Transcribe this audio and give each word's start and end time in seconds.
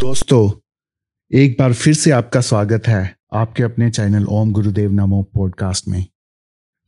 दोस्तों, 0.00 0.50
एक 1.30 1.56
बार 1.58 1.72
फिर 1.72 1.94
से 1.94 2.10
आपका 2.10 2.40
स्वागत 2.40 2.86
है 2.86 3.16
आपके 3.32 3.62
अपने 3.62 3.90
चैनल 3.90 4.26
ओम 4.26 4.52
गुरुदेव 4.52 4.92
नमो 4.92 5.22
पॉडकास्ट 5.22 5.88
में। 5.88 6.06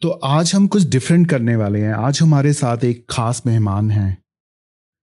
तो 0.02 0.08
आज 0.08 0.54
हम 0.54 0.66
कुछ 0.66 0.88
डिफरेंट 0.88 1.28
करने 1.30 1.56
वाले 1.56 1.80
हैं। 1.80 1.92
आज 1.92 2.20
हमारे 2.20 2.52
साथ 2.52 2.84
एक 2.84 3.06
खास 3.10 3.42
मेहमान 3.46 3.90
हैं, 3.90 4.22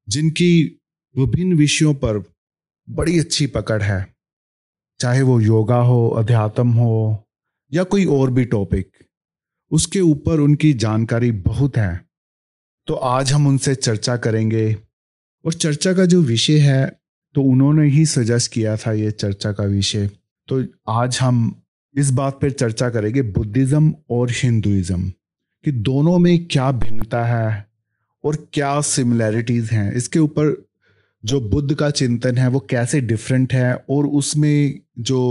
जिनकी 0.09 0.79
विभिन्न 1.17 1.53
विषयों 1.53 1.93
पर 1.93 2.23
बड़ी 2.89 3.19
अच्छी 3.19 3.47
पकड़ 3.47 3.81
है। 3.83 4.15
चाहे 4.99 5.21
वो 5.21 5.39
योगा 5.39 5.79
हो, 5.79 6.07
अध्यात्म 6.09 6.69
हो, 6.69 7.23
या 7.73 7.83
कोई 7.83 8.05
और 8.05 8.31
भी 8.31 8.45
टॉपिक 8.45 8.91
उसके 9.71 10.01
ऊपर 10.01 10.39
उनकी 10.39 10.73
जानकारी 10.73 11.31
बहुत 11.31 11.77
है। 11.77 12.05
तो 12.87 12.93
आज 12.93 13.33
हम 13.33 13.47
उनसे 13.47 13.75
चर्चा 13.75 14.17
करेंगे 14.17 14.77
और 15.45 15.53
चर्चा 15.53 15.93
का 15.93 16.05
जो 16.05 16.21
विषय 16.21 16.59
है 16.59 17.06
तो 17.35 17.41
उन्होंने 17.43 17.87
ही 17.87 18.05
सजेस्ट 18.05 18.51
किया 18.51 18.75
था 18.77 18.91
ये 18.91 19.11
चर्चा 19.13 19.51
का 19.51 19.63
विषय। 19.65 20.09
तो 20.47 20.63
आज 20.89 21.17
हम 21.21 21.39
इस 21.95 22.11
बात 22.11 22.39
पर 22.41 22.51
चर्चा 22.51 22.89
करेंगे 22.89 23.21
बुद्धिज्म 23.21 23.93
और 24.09 24.31
हिंदुइज्म, 24.33 25.09
कि 25.65 25.71
दोनों 25.71 26.17
में 26.19 26.45
क्या 26.45 26.71
भिन्नता 26.73 27.23
है 27.25 27.65
और 28.23 28.35
क्या 28.53 28.79
सिमिलैरिटीज 28.81 29.69
हैं। 29.71 29.91
इसके 29.93 30.19
ऊपर 30.19 30.55
जो 31.23 31.39
बुद्ध 31.41 31.75
का 31.75 31.89
चिंतन 31.91 32.37
है 32.37 32.47
वो 32.47 32.59
कैसे 32.69 33.01
डिफरेंट 33.01 33.53
है 33.53 33.73
और 33.89 34.07
उसमें 34.07 34.79
जो 34.99 35.21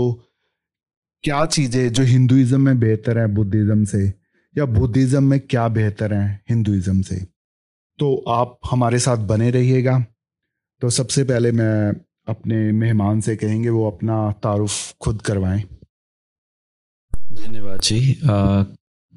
क्या 1.23 1.45
चीज़ें 1.45 1.91
जो 1.93 2.03
हिंदुइज्म 2.03 2.61
में 2.61 2.79
बेहतर 2.79 3.17
है 3.17 3.27
बुद्धिज्म 3.27 3.83
से, 3.85 4.07
या 4.55 4.65
बुद्धिज्म 4.67 5.23
में 5.23 5.39
क्या 5.39 5.67
बेहतर 5.69 6.13
है 6.13 6.39
हिंदुइज्म 6.49 7.01
से। 7.01 7.15
तो 7.99 8.15
आप 8.29 8.59
हमारे 8.71 8.99
साथ 8.99 9.17
बने 9.27 9.49
रहिएगा। 9.51 9.97
तो 10.81 10.89
सबसे 10.89 11.23
पहले 11.23 11.51
मैं 11.51 11.91
अपने 12.29 12.57
मेहमान 12.71 13.21
से 13.21 13.35
कहेंगे 13.35 13.69
वो 13.69 13.89
अपना 13.89 14.17
तारुफ 14.43 14.93
खुद 15.01 15.21
करवाएँ। 15.21 15.63
धन्यवाद 17.33 17.79
जी। 17.79 17.99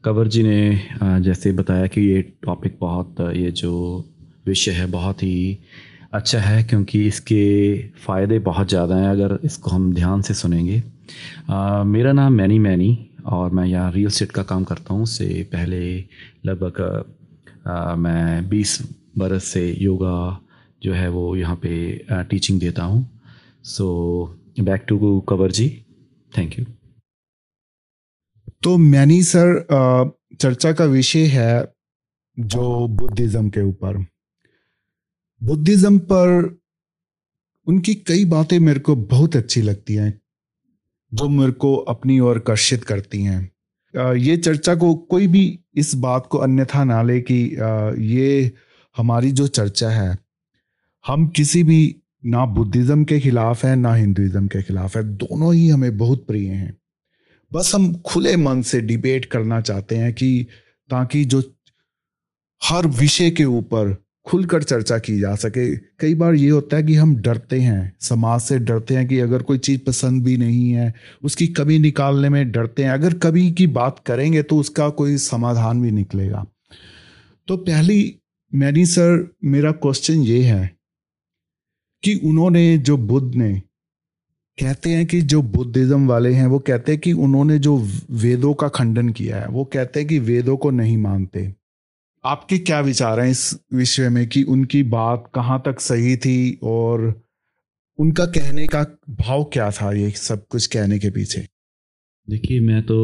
कवर 0.04 0.28
जी 0.28 0.42
ने 0.42 0.60
आ, 1.02 1.18
जैसे 1.18 1.52
बताया 1.52 1.86
कि 1.86 2.00
ये 2.00 2.22
टॉपिक 2.44 2.78
बहुत 2.80 3.20
ये 3.36 3.50
जो 3.52 3.72
विषय 4.46 4.70
है 4.70 4.86
बहुत 4.86 5.22
ही 5.22 5.58
अच्छा 6.12 6.38
है 6.40 6.62
क्योंकि 6.64 7.06
इसके 7.06 7.44
फ़ायदे 7.98 8.38
बहुत 8.40 8.68
ज़्यादा 8.68 8.96
हैं 8.96 9.08
अगर 9.08 9.38
इसको 9.44 9.70
हम 9.70 9.92
ध्यान 9.94 10.22
से 10.22 10.34
सुनेंगे। 10.34 10.82
आ, 11.50 11.82
मेरा 11.84 12.12
नाम 12.12 12.32
मैनी 12.32 12.58
मैनी 12.58 12.92
और 13.26 13.50
मैं 13.50 13.64
यहाँ 13.66 13.90
रियल 13.92 14.10
स्टेट 14.10 14.30
का 14.32 14.42
काम 14.42 14.64
करता 14.64 14.94
हूँ। 14.94 15.02
उससे 15.02 15.42
पहले 15.52 15.82
लगभग 16.46 17.04
मैं 17.98 18.48
20 18.48 18.78
बरस 19.18 19.44
से 19.44 19.70
योगा 19.80 20.16
जो 20.82 20.92
है 20.92 21.08
वो 21.08 21.34
यहाँ 21.36 21.56
पे 21.56 21.72
टीचिंग 22.30 22.60
देता 22.60 22.82
हूँ। 22.82 23.08
So 23.64 23.86
back 24.60 24.84
to 24.88 25.20
cover 25.28 25.50
ji 25.50 25.68
thank 26.32 26.58
you 26.58 26.64
तो 28.62 28.76
मैनी 28.78 29.22
सर 29.22 29.64
चर्चा 30.40 30.72
का 30.72 30.84
विषय 30.86 31.26
है 31.28 31.52
जो 32.38 32.86
बुद्धिज्म 32.88 33.48
के 33.50 33.60
ऊपर। 33.60 33.98
बुद्धिज्म 35.40 35.98
पर 35.98 36.58
उनकी 37.66 37.94
कई 37.96 38.24
बातें 38.24 38.58
मेरे 38.58 38.80
को 38.80 38.94
बहुत 38.96 39.36
अच्छी 39.36 39.62
लगती 39.62 39.94
हैं, 39.94 40.20
जो 41.12 41.28
मेरे 41.28 41.52
को 41.52 41.74
अपनी 41.88 42.18
ओर 42.20 42.36
आकर्षित 42.36 42.84
करती 42.84 43.22
हैं। 43.22 44.14
ये 44.16 44.36
चर्चा 44.36 44.74
को 44.74 44.94
कोई 44.94 45.26
भी 45.26 45.42
इस 45.74 45.94
बात 45.96 46.26
को 46.26 46.38
अन्यथा 46.38 46.84
ना 46.84 47.02
ले 47.02 47.20
कि 47.20 47.38
ये 48.06 48.52
हमारी 48.96 49.32
जो 49.32 49.46
चर्चा 49.48 49.90
है 49.90 50.16
हम 51.06 51.28
किसी 51.28 51.62
भी, 51.62 51.96
ना 52.26 52.46
बुद्धिज्म 52.46 53.04
के 53.04 53.20
खिलाफ 53.20 53.64
है, 53.64 53.76
ना 53.76 53.94
हिंदुइज्म 53.94 54.46
के 54.46 54.62
खिलाफ 54.62 54.96
है, 54.96 55.02
दोनों 55.04 55.54
ही 55.54 55.68
हमें 55.68 55.96
बहुत 55.96 56.26
प्रिय 56.26 56.48
हैं। 56.48 56.78
बस 57.52 57.74
हम 57.74 57.94
खुले 57.94 58.36
मन 58.36 58.62
से 58.62 58.80
डिबेट 58.80 59.24
करना 59.24 59.60
चाहते 59.60 59.96
हैं 59.96 60.12
कि, 60.12 60.46
ताकि 60.90 61.24
जो 61.24 61.42
हर 62.64 62.86
विषय 62.86 63.30
के 63.30 63.44
ऊपर 63.44 64.04
खुलकर 64.26 64.62
चर्चा 64.62 64.98
की 64.98 65.20
जा 65.20 65.34
सके। 65.34 65.76
कई 65.76 66.14
बार 66.14 66.34
ये 66.34 66.50
होता 66.50 66.76
है 66.76 66.82
कि 66.82 66.94
हम 66.94 67.16
डरते 67.16 67.60
हैं, 67.60 67.96
समाज 68.00 68.40
से 68.40 68.58
डरते 68.58 68.94
हैं 68.94 69.08
कि 69.08 69.18
अगर 69.18 69.42
कोई 69.42 69.58
चीज़ 69.58 69.80
पसंद 69.86 70.24
भी 70.24 70.36
नहीं 70.36 70.70
है, 70.70 70.94
उसकी 71.22 71.46
कमी 71.46 71.78
निकालने 71.78 72.28
में 72.28 72.50
डरते 72.50 72.84
हैं, 72.84 72.90
अगर 72.90 73.14
कभी 73.14 73.52
की 73.52 73.66
बात 73.66 74.02
करेंगे 74.06 74.42
तो 74.42 74.56
उसका 74.56 74.88
कोई 74.88 75.16
समाधान 75.16 75.82
भी 75.82 75.90
निकलेगा। 75.90 76.46
तो 77.48 77.56
पहली, 77.56 78.16
मैनी 78.54 78.86
सर, 78.86 79.34
मेरा 79.44 79.72
क्वेश्चन 79.72 80.14
ये 80.14 80.42
है 80.42 80.79
कि 82.02 82.14
उन्होंने 82.14 82.78
जो 82.78 82.96
बुद्ध 82.96 83.34
ने, 83.34 83.62
कहते 84.58 84.90
हैं 84.90 85.06
कि 85.06 85.20
जो 85.20 85.42
बुद्धिज्म 85.42 86.06
वाले 86.06 86.32
हैं, 86.32 86.46
वो 86.46 86.58
कहते 86.58 86.92
हैं 86.92 87.00
कि 87.00 87.12
उन्होंने 87.12 87.58
जो 87.58 87.76
वेदों 88.10 88.54
का 88.54 88.68
खंडन 88.68 89.08
किया 89.08 89.40
है, 89.40 89.48
वो 89.48 89.64
कहते 89.64 90.00
हैं 90.00 90.08
कि 90.08 90.18
वेदों 90.18 90.56
को 90.56 90.70
नहीं 90.70 90.96
मानते। 90.96 91.54
आपके 92.24 92.58
क्या 92.58 92.80
विचार 92.80 93.20
हैं 93.20 93.30
इस 93.30 93.60
विषय 93.74 94.08
में 94.08 94.26
कि 94.28 94.42
उनकी 94.42 94.82
बात 94.82 95.30
कहाँ 95.34 95.62
तक 95.66 95.80
सही 95.80 96.16
थी 96.16 96.58
और 96.62 97.22
उनका 97.98 98.26
कहने 98.26 98.66
का 98.66 98.82
भाव 99.10 99.44
क्या 99.44 99.70
था 99.70 99.92
ये 99.92 100.10
सब 100.10 100.46
कुछ 100.46 100.66
कहने 100.66 100.98
के 100.98 101.10
पीछे? 101.10 101.46
देखिए, 102.30 102.60
मैं 102.60 102.82
तो 102.82 102.96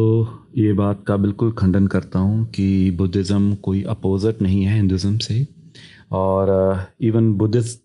ये 0.56 0.72
बात 0.72 1.04
का 1.08 1.16
बिल्कुल 1.16 1.52
खंडन 1.52 1.86
करता 1.86 2.18
हूँ 2.18 2.44
कि 2.46 2.90
बुद्धिज़्म 2.90 3.54
कोई 3.54 3.82
अपोजिट 3.82 4.42
नहीं 4.42 4.64
है 4.64 4.76
हिंदुज़म 4.76 5.18
से। 5.18 5.46
और 6.12 6.50
इवन 7.00 7.32
बुद्धिस्ट 7.34 7.80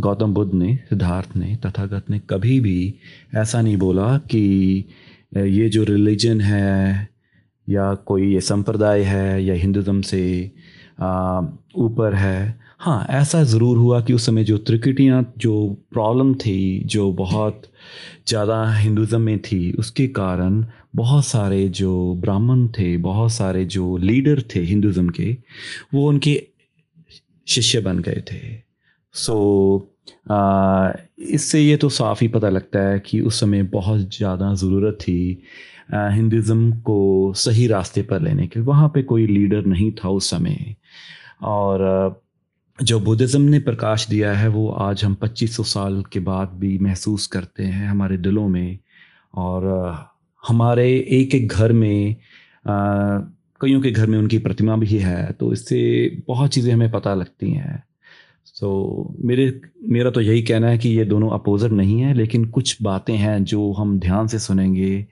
गौतम 0.00 0.34
बुद्ध 0.34 0.52
ने 0.54 0.74
सिद्धार्थ 0.88 1.36
ने 1.36 1.56
तथागत 1.56 2.10
ने 2.10 2.20
कभी 2.30 2.58
भी 2.60 2.94
ऐसा 3.36 3.60
नहीं 3.60 3.76
बोला 3.76 4.16
कि 4.30 4.84
ये 5.36 5.68
जो 5.68 5.84
रिलीजन 5.84 6.40
है 6.40 7.08
या 7.68 7.94
कोई 7.94 8.32
ये 8.34 8.40
संप्रदाय 8.40 9.02
है 9.02 9.44
या 9.44 9.54
हिंदुज़म 9.54 10.00
से 10.02 10.50
ऊपर 11.78 12.14
है 12.14 12.58
हाँ 12.80 13.06
ऐसा 13.10 13.42
ज़रूर 13.42 13.76
हुआ 13.76 14.00
कि 14.00 14.12
उस 14.12 14.26
समय 14.26 14.44
जो 14.44 14.56
त्रिकुटियाँ, 14.58 15.32
जो 15.38 15.76
प्रॉब्लम 15.92 16.34
थी, 16.34 16.82
जो 16.86 17.10
बहुत 17.12 17.62
ज़्यादा 18.28 18.72
हिंदुज़म 18.72 19.20
में 19.20 19.38
थी, 19.38 19.72
उसके 19.72 20.06
कारण 20.08 20.64
बहुत 20.96 21.24
सारे 21.24 21.68
जो 21.68 22.14
ब्राह्मण 22.14 22.66
थे, 22.68 22.96
बहुत 22.96 23.32
सारे 23.32 23.64
जो 23.64 23.96
लीडर 23.96 24.42
थे 24.54 24.60
हिंदुज़म 24.60 25.08
के, 25.08 25.36
वो 25.94 26.08
उनके 26.08 26.34
शिष्य 27.48 27.80
बन 27.80 27.98
गए 27.98 28.22
थे। 28.32 28.40
सो 29.14 29.34
so, 29.74 29.98
इससे 31.28 31.60
ये 31.60 31.76
तो 31.76 31.88
साफ़ 31.88 32.20
ही 32.20 32.28
पता 32.28 32.48
लगता 32.48 32.80
है 32.80 32.98
कि 33.00 33.20
उस 33.20 33.40
समय 33.40 33.62
बहुत 33.72 34.16
ज़्यादा 34.16 34.52
ज़रूरत 34.54 34.98
थी 35.00 35.42
हिंदुज़म 35.92 36.70
को 36.82 37.32
सही 37.36 37.66
रास्ते 37.66 38.02
पर 38.02 38.20
लेने 38.20 38.46
के 38.46 38.60
वहाँ 38.60 38.88
पे 38.94 39.02
कोई 39.02 39.26
लीडर 39.26 39.64
नहीं 39.66 39.90
था 39.94 40.08
उस 40.10 40.30
समय। 40.30 40.74
और 41.42 42.20
जो 42.78 42.98
बुद्धिज़्म 43.00 43.42
ने 43.42 43.58
प्रकाश 43.60 44.06
दिया 44.08 44.32
है 44.32 44.48
वो 44.48 44.68
आज 44.70 45.04
हम 45.04 45.14
2500 45.14 45.64
साल 45.66 46.02
के 46.12 46.20
बाद 46.20 46.48
भी 46.54 46.78
महसूस 46.78 47.26
करते 47.26 47.64
हैं 47.64 47.88
हमारे 47.88 48.16
दिलों 48.18 48.48
में। 48.48 48.78
और 49.34 49.64
हमारे 50.42 50.88
एक 51.12 51.34
एक 51.34 51.48
घर 51.48 51.72
में 51.72 52.16
कईयों 53.60 53.80
के 53.80 53.90
घर 53.90 54.06
में 54.06 54.18
उनकी 54.18 54.38
प्रतिमा 54.38 54.76
भी 54.76 54.98
है 54.98 55.32
तो 55.32 55.52
इससे 55.52 55.78
बहुत 56.28 56.50
चीज़ें 56.50 56.72
हमें 56.72 56.90
पता 56.90 57.14
लगती 57.14 57.50
हैं। 57.50 57.82
तो 58.56 59.14
मेरे 59.24 59.60
मेरा 59.88 60.10
तो 60.10 60.20
यही 60.20 60.42
कहना 60.42 60.68
है 60.68 60.78
कि 60.78 60.88
ये 60.88 61.04
दोनों 61.04 61.30
अपोजिट 61.30 61.72
नहीं 61.72 62.00
है 62.00 62.14
लेकिन 62.14 62.44
कुछ 62.50 62.76
बातें 62.82 63.14
हैं 63.16 63.42
जो 63.44 63.70
हम 63.72 63.98
ध्यान 64.00 64.26
से 64.26 64.38
सुनेंगे 64.38 65.06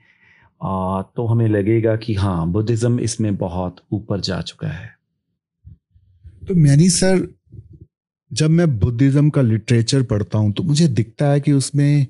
आ, 0.61 1.01
तो 1.01 1.25
हमें 1.25 1.47
लगेगा 1.47 1.95
कि 1.95 2.13
हाँ 2.15 2.47
बुद्धिज़्म 2.51 2.99
इसमें 2.99 3.35
बहुत 3.37 3.81
ऊपर 3.93 4.19
जा 4.19 4.41
चुका 4.41 4.67
है। 4.67 4.89
तो 6.47 6.55
मैनी 6.55 6.89
सर 6.89 7.27
जब 8.31 8.49
मैं 8.49 8.67
बुद्धिज़्म 8.79 9.29
का 9.29 9.41
लिटरेचर 9.41 10.03
पढ़ता 10.03 10.37
हूँ 10.37 10.51
तो 10.51 10.63
मुझे 10.63 10.87
दिखता 10.89 11.29
है 11.31 11.41
कि 11.41 11.51
उसमें 11.53 12.07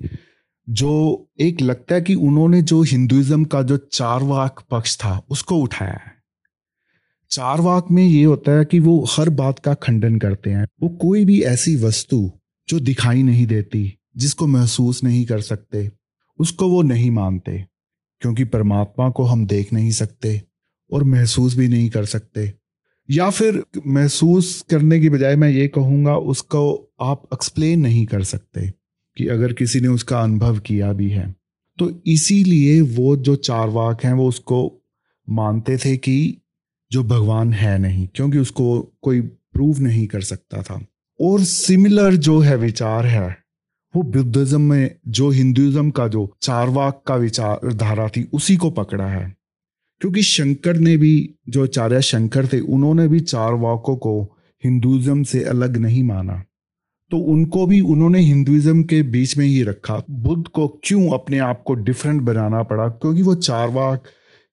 जो 0.68 0.92
एक 1.40 1.60
लगता 1.60 1.94
है 1.94 2.00
कि 2.00 2.14
उन्होंने 2.14 2.62
जो 2.62 2.82
हिंदुइज्म 2.82 3.44
का 3.44 3.62
जो 3.62 3.76
चारवाक 3.76 4.64
पक्ष 4.70 4.96
था 4.96 5.20
उसको 5.30 5.56
उठाया 5.56 6.00
है। 6.04 6.16
चार 7.30 7.60
वाक 7.60 7.86
में 7.90 8.04
ये 8.04 8.24
होता 8.24 8.52
है 8.52 8.64
कि 8.64 8.78
वो 8.78 9.06
हर 9.10 9.28
बात 9.28 9.58
का 9.58 9.74
खंडन 9.74 10.18
करते 10.18 10.50
हैं। 10.50 10.66
वो 10.82 10.88
कोई 10.88 11.24
भी 11.24 11.42
ऐसी 11.42 11.76
वस्तु 11.76 12.32
जो 12.68 12.80
दिखाई 12.80 13.22
नहीं 13.22 13.46
देती, 13.46 13.98
जिसको 14.16 14.46
महसूस 14.46 15.04
नहीं 15.04 15.26
कर 15.26 15.40
सकते, 15.40 15.90
उसको 16.38 16.68
वो 16.68 16.82
नहीं 16.82 17.10
मानते, 17.10 17.66
क्योंकि 18.20 18.44
परमात्मा 18.44 19.10
को 19.10 19.24
हम 19.24 19.46
देख 19.46 19.72
नहीं 19.72 19.90
सकते 19.90 20.42
और 20.92 21.04
महसूस 21.04 21.56
भी 21.56 21.68
नहीं 21.68 21.90
कर 21.90 22.04
सकते। 22.04 22.52
या 23.10 23.30
फिर 23.30 23.64
महसूस 23.86 24.64
करने 24.70 25.00
की 25.00 25.10
बजाय 25.10 25.36
मैं 25.36 25.50
ये 25.50 25.68
कहूँगा, 25.68 26.16
उसको 26.16 26.90
आप 27.00 27.28
एक्सप्लेन 27.34 27.80
नहीं 27.80 28.06
कर 28.06 28.22
सकते 28.22 28.72
कि 29.16 29.26
अगर 29.26 29.52
किसी 29.52 29.80
ने 29.80 29.88
उसका 29.88 30.20
अनुभव 30.20 30.58
किया 30.58 30.92
भी 30.92 31.10
है। 31.10 31.34
तो 31.78 32.02
इसीलिए 32.06 32.80
वो 32.80 33.16
जो 33.16 33.36
चार 33.36 33.68
वाक 33.68 34.04
हैं, 34.04 34.12
वो 34.12 34.28
उसको 34.28 34.82
मानते 35.30 35.76
थे 35.76 35.96
कि 35.96 36.38
जो 36.92 37.04
भगवान 37.04 37.52
है 37.52 37.78
नहीं, 37.78 38.08
क्योंकि 38.14 38.38
उसको 38.38 38.92
कोई 39.02 39.20
प्रूव 39.20 39.78
नहीं 39.80 40.06
कर 40.06 40.20
सकता 40.20 40.62
था। 40.62 40.86
और 41.20 41.40
सिमिलर 41.40 42.16
जो 42.16 42.38
है 42.38 42.56
विचार 42.56 43.06
है, 43.06 43.38
वो 43.96 44.02
बुद्धिज्म 44.02 44.60
में 44.60 44.96
जो 45.08 45.30
हिंदुइज्म 45.30 45.90
का 45.90 46.08
जो 46.08 46.36
चारवाक 46.42 47.02
का 47.06 47.16
विचारधारा 47.16 48.08
थी, 48.08 48.28
उसी 48.32 48.56
को 48.56 48.70
पकड़ा 48.70 49.06
है। 49.06 49.36
क्योंकि 50.00 50.22
शंकर 50.22 50.76
ने 50.76 50.96
भी, 50.96 51.34
जो 51.48 51.64
आचार्य 51.64 52.02
शंकर 52.02 52.46
थे, 52.46 52.60
उन्होंने 52.60 53.08
भी 53.08 53.20
चारवाकों 53.20 53.96
को 53.96 54.36
हिंदुइज्म 54.64 55.22
से 55.22 55.44
अलग 55.44 55.76
नहीं 55.76 56.02
माना। 56.02 56.44
तो 57.10 57.18
उनको 57.18 57.66
भी 57.66 57.80
उन्होंने 57.80 58.20
हिंदुइज्म 58.20 58.82
के 58.82 59.02
बीच 59.02 59.36
में 59.36 59.46
ही 59.46 59.62
रखा। 59.62 60.02
बुद्ध 60.10 60.46
को 60.46 60.80
क्यों 60.84 61.10
अपने 61.10 61.38
आप 61.38 61.62
को 61.66 61.74
डिफरेंट 61.74 62.22
बनाना 62.22 62.62
पड़ा? 62.62 62.88
क्योंकि 62.88 63.22
वो 63.22 63.34
चारवाक 63.34 64.02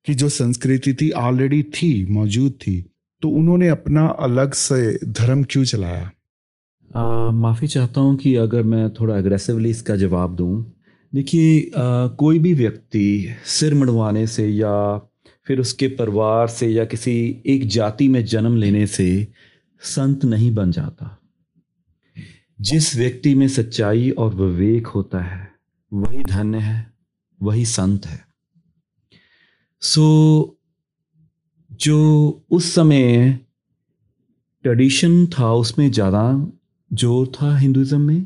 की 0.06 0.14
जो 0.14 0.30
संस्कृति 0.30 0.94
थी 0.94 1.10
ऑलरेडी 1.12 1.64
थी, 1.64 2.06
मौजूद 2.06 2.52
थी 2.52 2.82
तो 3.22 3.30
उन्होंने 3.30 3.68
अपना 3.68 4.08
अलग 4.08 4.54
से 4.54 5.00
धर्म 5.06 5.44
क्यों 5.44 5.64
चलाया? 5.64 6.12
माफ़ी 7.34 7.68
चाहता 7.68 8.02
हूँ 8.02 8.16
कि 8.16 8.36
अगर 8.36 8.64
मैं 8.64 8.90
थोड़ा 8.90 9.18
अग्रेसिवली 9.18 9.70
इसका 9.70 9.96
जवाब 9.96 10.36
दूँ। 10.36 10.72
देखिए 11.14 11.72
कोई 12.18 12.40
भी 12.40 12.54
व्यक्ति 12.54 13.36
सिर 13.46 13.74
मड़वाने 13.76 14.28
से 14.28 14.48
या 14.48 14.98
फिर 15.48 15.60
उसके 15.60 15.88
परिवार 15.88 16.48
से 16.48 16.68
या 16.68 16.86
किसी 16.86 17.42
एक 17.46 17.68
जाति 17.68 18.08
में 18.08 18.24
जन्म 18.26 18.56
लेने 18.58 18.86
से 18.88 19.28
संत 19.82 20.26
नहीं 20.26 20.54
बन 20.56 20.72
जाता। 20.72 21.20
जिस 22.62 22.96
व्यक्ति 22.96 23.36
में 23.36 23.48
सच्चाई 23.48 24.10
और 24.10 24.36
विवेक 24.36 24.88
होता 24.88 25.20
है, 25.20 25.52
वही 25.94 26.24
धन्य 26.24 26.58
है, 26.58 26.94
वही 27.42 27.66
संत 27.66 28.06
है। 28.06 28.25
सो 29.86 30.02
so, 30.02 31.76
जो 31.80 32.42
उस 32.52 32.74
समय 32.76 33.32
ट्रेडिशन 34.66 35.26
था 35.30 35.52
उसमें 35.54 35.92
ज़्यादा 35.92 36.24
ज़ोर 36.92 37.28
था 37.36 37.56
हिंदुज़म 37.58 38.02
में। 38.02 38.26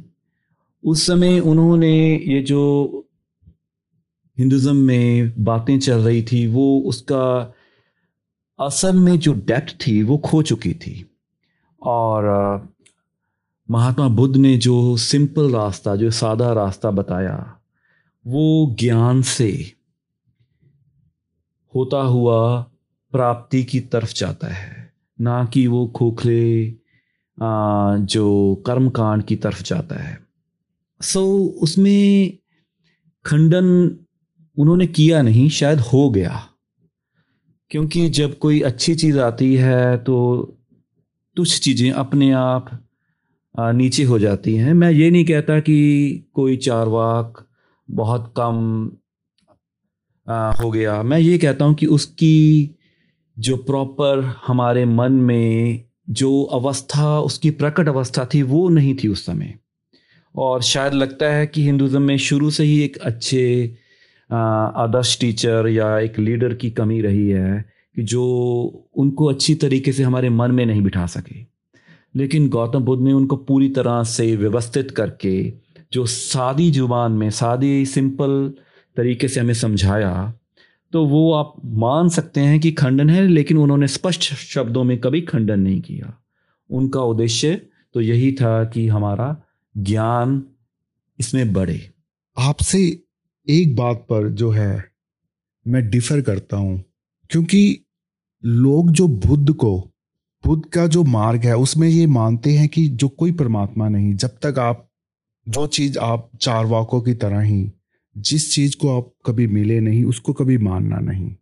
उस 0.83 1.05
समय 1.07 1.39
उन्होंने 1.39 1.91
ये 2.15 2.41
जो 2.41 2.61
हिंदुज़म 4.37 4.75
में 4.75 5.43
बातें 5.43 5.79
चल 5.79 5.99
रही 5.99 6.21
थी 6.23 6.45
वो 6.47 6.67
उसका 6.87 7.25
असल 8.59 8.95
में 8.95 9.19
जो 9.19 9.33
डेप्थ 9.33 9.75
थी 9.87 10.01
वो 10.03 10.17
खो 10.17 10.41
चुकी 10.41 10.73
थी। 10.73 10.93
और 11.81 12.27
महात्मा 13.69 14.07
बुद्ध 14.09 14.35
ने 14.37 14.55
जो 14.57 14.75
सिंपल 14.97 15.51
रास्ता 15.53 15.95
जो 15.95 16.11
सादा 16.11 16.53
रास्ता 16.53 16.91
बताया 16.91 17.35
वो 18.25 18.75
ज्ञान 18.79 19.21
से 19.21 19.51
होता 21.75 22.01
हुआ 22.01 22.61
प्राप्ति 23.11 23.63
की 23.63 23.79
तरफ़ 23.79 24.13
जाता 24.13 24.47
है। 24.47 24.93
ना 25.21 25.45
कि 25.45 25.67
वो 25.67 25.87
खोखले 25.87 26.73
जो 28.11 28.55
कर्मकांड 28.67 29.23
की 29.23 29.35
तरफ़ 29.35 29.63
जाता 29.63 29.95
है। 29.95 30.19
सो 31.01 31.19
so, 31.19 31.63
उसमें 31.63 32.37
खंडन 33.25 33.65
उन्होंने 34.57 34.87
किया 34.87 35.21
नहीं 35.21 35.49
शायद 35.49 35.79
हो 35.79 36.09
गया। 36.09 36.45
क्योंकि 37.71 38.09
जब 38.09 38.37
कोई 38.37 38.59
अच्छी 38.61 38.95
चीज़ 38.95 39.19
आती 39.19 39.55
है 39.55 39.97
तो 39.97 40.15
तुच्छ 41.37 41.59
चीज़ें 41.59 41.91
अपने 41.91 42.31
आप 42.31 42.69
नीचे 43.55 44.03
हो 44.03 44.19
जाती 44.19 44.55
हैं। 44.55 44.73
मैं 44.73 44.91
ये 44.91 45.09
नहीं 45.11 45.25
कहता 45.25 45.59
कि 45.59 45.79
कोई 46.33 46.57
चारवाक 46.57 47.47
बहुत 47.89 48.33
कम 48.37 48.55
हो 50.29 50.71
गया। 50.71 51.03
मैं 51.03 51.19
ये 51.19 51.37
कहता 51.37 51.65
हूँ 51.65 51.73
कि 51.73 51.85
उसकी 51.85 52.69
जो 53.39 53.57
प्रॉपर 53.57 54.33
हमारे 54.47 54.85
मन 54.85 55.11
में 55.11 55.83
जो 56.09 56.43
अवस्था, 56.43 57.19
उसकी 57.19 57.49
प्रकट 57.49 57.87
अवस्था 57.87 58.25
थी, 58.33 58.41
वो 58.41 58.69
नहीं 58.69 58.95
थी 58.95 59.07
उस 59.07 59.25
समय। 59.25 59.53
और 60.35 60.61
शायद 60.61 60.93
लगता 60.93 61.25
है 61.25 61.47
कि 61.47 61.63
हिंदुज़म 61.63 62.01
में 62.01 62.17
शुरू 62.17 62.49
से 62.49 62.63
ही 62.63 62.81
एक 62.83 62.97
अच्छे 62.97 63.75
आदर्श 64.31 65.19
टीचर 65.19 65.67
या 65.67 65.99
एक 65.99 66.19
लीडर 66.19 66.53
की 66.53 66.69
कमी 66.69 67.01
रही 67.01 67.29
है 67.29 67.65
कि 67.95 68.01
जो 68.01 68.23
उनको 68.95 69.25
अच्छी 69.25 69.55
तरीके 69.55 69.91
से 69.91 70.03
हमारे 70.03 70.29
मन 70.29 70.51
में 70.51 70.65
नहीं 70.65 70.81
बिठा 70.81 71.05
सके। 71.05 71.35
लेकिन 72.15 72.49
गौतम 72.49 72.79
बुद्ध 72.79 73.03
ने 73.03 73.13
उनको 73.13 73.35
पूरी 73.35 73.69
तरह 73.69 74.03
से 74.03 74.35
व्यवस्थित 74.35 74.91
करके 74.91 75.53
जो 75.93 76.05
सादी 76.05 76.71
ज़ुबान 76.71 77.11
में, 77.11 77.29
सादी 77.29 77.85
सिंपल 77.85 78.53
तरीके 78.99 79.27
से 79.27 79.39
हमें 79.39 79.53
समझाया 79.53 80.33
तो 80.93 81.05
वो 81.05 81.31
आप 81.33 81.53
मान 81.65 82.07
सकते 82.09 82.41
हैं 82.41 82.59
कि 82.59 82.71
खंडन 82.71 83.09
है, 83.09 83.27
लेकिन 83.27 83.57
उन्होंने 83.57 83.87
स्पष्ट 83.87 84.21
शब्दों 84.21 84.83
में 84.83 84.97
कभी 84.97 85.21
खंडन 85.21 85.59
नहीं 85.59 85.81
किया। 85.81 86.13
उनका 86.69 87.01
उद्देश्य 87.01 87.55
तो 87.95 88.01
यही 88.01 88.31
था 88.31 88.63
कि 88.65 88.87
हमारा 88.87 89.35
ज्ञान 89.75 90.41
इसमें 91.19 91.53
बढ़े। 91.53 91.79
आपसे 92.37 92.79
एक 93.47 93.75
बात 93.75 94.05
पर 94.09 94.29
जो 94.29 94.49
है, 94.49 94.83
मैं 95.65 95.89
डिफर 95.89 96.21
करता 96.21 96.57
हूँ, 96.57 96.83
क्योंकि 97.29 97.79
लोग 98.43 98.91
जो 98.91 99.07
बुद्ध 99.07 99.53
को, 99.53 99.77
बुद्ध 100.43 100.65
का 100.65 100.87
जो 100.87 101.03
मार्ग 101.03 101.45
है, 101.45 101.55
उसमें 101.57 101.87
ये 101.87 102.05
मानते 102.07 102.53
हैं 102.53 102.67
कि 102.69 102.87
जो 102.87 103.07
कोई 103.07 103.31
परमात्मा 103.31 103.89
नहीं, 103.89 104.13
जब 104.15 104.37
तक 104.41 104.59
आप, 104.59 104.87
जो 105.47 105.67
चीज़ 105.67 105.99
आप 105.99 106.29
चार 106.41 106.65
वाकों 106.65 107.01
की 107.01 107.13
तरह 107.13 107.41
ही 107.41 107.63
जिस 108.17 108.53
चीज़ 108.53 108.77
को 108.77 108.97
आप 108.97 109.13
कभी 109.25 109.47
मिले 109.47 109.79
नहीं, 109.79 110.03
उसको 110.03 110.33
कभी 110.33 110.57
मानना 110.57 110.99
नहीं। 110.99 111.35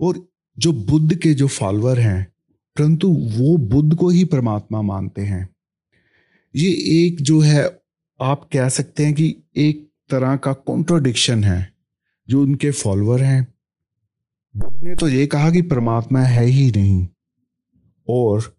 और 0.00 0.28
जो 0.58 0.72
बुद्ध 0.72 1.14
के 1.14 1.34
जो 1.34 1.48
फॉलोअर 1.48 1.98
हैं, 1.98 2.32
परंतु 2.78 3.08
वो 3.08 3.56
बुद्ध 3.56 3.94
को 3.94 4.08
ही 4.08 4.24
परमात्मा 4.24 4.82
मानते 4.82 5.22
हैं। 5.22 5.48
ये 6.56 6.70
एक 7.06 7.20
जो 7.20 7.40
है, 7.40 7.82
आप 8.20 8.48
कह 8.52 8.68
सकते 8.68 9.04
हैं 9.04 9.14
कि 9.14 9.36
एक 9.56 9.90
तरह 10.10 10.36
का 10.36 10.52
कॉन्ट्रोडिक्शन 10.52 11.44
है, 11.44 11.72
जो 12.28 12.42
उनके 12.42 12.70
फॉलोअर 12.70 13.22
हैं। 13.22 13.54
बुद्ध 14.56 14.84
ने 14.84 14.94
तो 14.94 15.08
ये 15.08 15.26
कहा 15.26 15.50
कि 15.50 15.62
परमात्मा 15.62 16.20
है 16.20 16.44
ही 16.44 16.70
नहीं, 16.70 17.08
और 18.08 18.56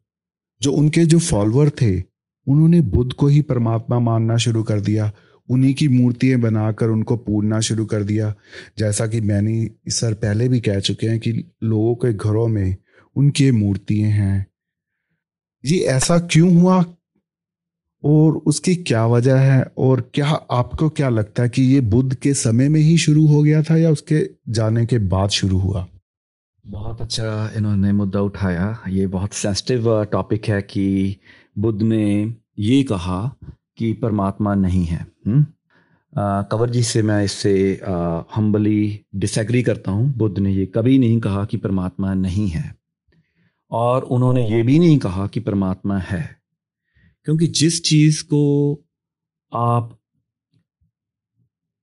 जो 0.62 0.74
उनके 0.74 1.06
जो 1.06 1.20
फॉलोअर 1.20 1.70
थे, 1.70 2.00
उन्होंने 2.48 2.82
बुद्ध 2.82 3.14
को 3.14 3.28
ही 3.28 3.42
परमात्मा 3.42 4.00
मानना 4.00 4.38
शुरू 4.38 4.64
कर 4.64 4.82
दिया। 4.82 5.12
उन्हीं 5.54 5.74
की 5.74 5.88
मूर्तियाँ 5.88 6.40
बनाकर 6.40 6.90
उनको 6.90 7.18
पूजना 7.18 7.60
शुरू 7.60 7.86
कर 7.86 8.04
दिया। 8.04 8.36
जैसा 8.78 9.08
कि 9.08 9.22
मैंने 9.22 9.70
सर 9.88 10.14
पहले 10.14 10.50
भी 10.50 10.60
कह 10.60 10.80
चुके 10.80 11.08
हैं 11.08 11.20
कि 11.20 11.32
लोगों 11.64 11.96
के 11.96 12.14
घरों 12.14 12.48
में 12.48 12.76
उनकी 13.16 13.52
मूर्तियाँ 13.52 14.10
हैं। 14.10 14.48
ये 15.66 15.80
ऐसा 15.80 16.20
क्यों 16.20 16.62
हुआ? 16.62 16.86
और 18.04 18.34
उसकी 18.34 18.76
क्या 18.76 19.08
वजह 19.08 19.36
है? 19.36 19.66
और 19.78 20.12
क्या 20.14 20.28
आपको 20.28 20.90
क्या 20.90 21.10
लगता 21.10 21.44
है 21.44 21.50
कि 21.50 21.62
ये 21.62 21.82
बुद्ध 21.82 22.16
के 22.16 22.34
समय 22.34 22.70
में 22.70 22.82
ही 22.82 22.98
शुरू 22.98 23.28
हो 23.28 23.44
गया 23.44 23.64
था 23.64 23.78
या 23.78 23.90
उसके 23.90 24.30
जाने 24.50 24.86
के 24.86 25.00
बाद 25.00 25.30
शुरू 25.30 25.58
हुआ? 25.58 25.88
बहुत 26.68 27.02
अच्छा 27.02 27.52
इन्होंने 27.56 27.92
मुद्दा 27.92 28.22
उठाया। 28.22 28.80
ये 28.90 29.08
बहुत 29.08 29.34
सेंसिटिव 29.34 30.04
टॉपिक 30.04 30.46
है 30.46 30.62
कि 30.62 31.18
बुद्ध 31.58 31.82
ने 31.82 32.34
ये 32.60 32.84
कहा 32.84 33.36
कि 33.78 33.94
परमात्मा 33.94 34.56
नहीं 34.56 34.86
है? 34.86 35.13
कंवर 35.28 36.70
जी 36.70 36.84
से 36.84 37.02
मैं 37.02 37.24
इससे 37.26 37.82
हम्बली 38.36 39.02
डिसएग्री 39.16 39.64
करता 39.64 39.92
हूँ। 39.92 40.14
बुद्ध 40.18 40.40
ने 40.40 40.54
ये 40.54 40.66
कभी 40.66 40.98
नहीं 41.00 41.20
कहा 41.20 41.46
कि 41.46 41.58
परमात्मा 41.58 42.14
नहीं 42.14 42.48
है। 42.48 42.76
और 43.72 44.04
उन्होंने 44.04 44.50
ये 44.50 44.64
भी 44.64 44.80
नहीं 44.80 44.98
कहा 44.98 45.28
कि 45.28 45.40
परमात्मा 45.40 45.98
है। 46.00 46.24
क्योंकि 47.26 47.48
जिस 47.48 47.84
चीज़ 47.84 48.24
को 48.24 48.42
आप, 49.54 50.00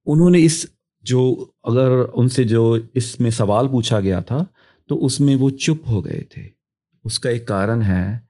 उन्होंने 0.07 0.39
इस, 0.39 0.71
जो, 1.05 1.55
अगर 1.67 1.91
उनसे 1.91 2.45
जो 2.45 2.89
इसमें 2.95 3.31
सवाल 3.31 3.69
पूछा 3.69 4.01
गया 4.01 4.23
था 4.23 4.47
तो 4.89 4.97
उसमें 4.97 5.35
वो 5.37 5.51
चुप 5.51 5.83
हो 5.89 6.03
गए 6.03 6.25
थे। 6.37 6.43
उसका 7.05 7.31
एक 7.31 7.47
कारण 7.49 7.83
है 7.83 8.29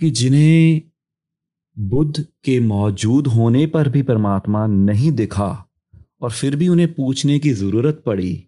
कि 0.00 0.10
जिन्हें 0.10 0.89
बुद्ध 1.78 2.26
के 2.44 2.60
मौजूद 2.60 3.26
होने 3.26 3.66
पर 3.66 3.88
भी 3.88 4.02
परमात्मा 4.02 4.66
नहीं 4.66 5.12
दिखा 5.12 5.68
और 6.20 6.30
फिर 6.30 6.56
भी 6.56 6.68
उन्हें 6.68 6.94
पूछने 6.94 7.38
की 7.38 7.50
ज़रूरत 7.50 8.02
पड़ी 8.06 8.46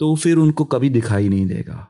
तो 0.00 0.14
फिर 0.16 0.36
उनको 0.36 0.64
कभी 0.64 0.90
दिखाई 0.90 1.28
नहीं 1.28 1.46
देगा। 1.46 1.88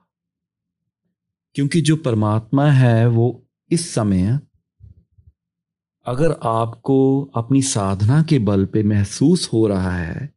क्योंकि 1.55 1.81
जो 1.81 1.97
परमात्मा 1.97 2.71
है, 2.71 3.07
वो 3.07 3.47
इस 3.71 3.95
समय 3.95 4.41
अगर 6.07 6.33
आपको 6.43 7.23
अपनी 7.35 7.63
साधना 7.63 8.23
के 8.23 8.39
बल 8.39 8.65
पे 8.67 8.83
महसूस 8.83 9.49
हो 9.53 9.67
रहा 9.67 9.97
है 9.97 10.35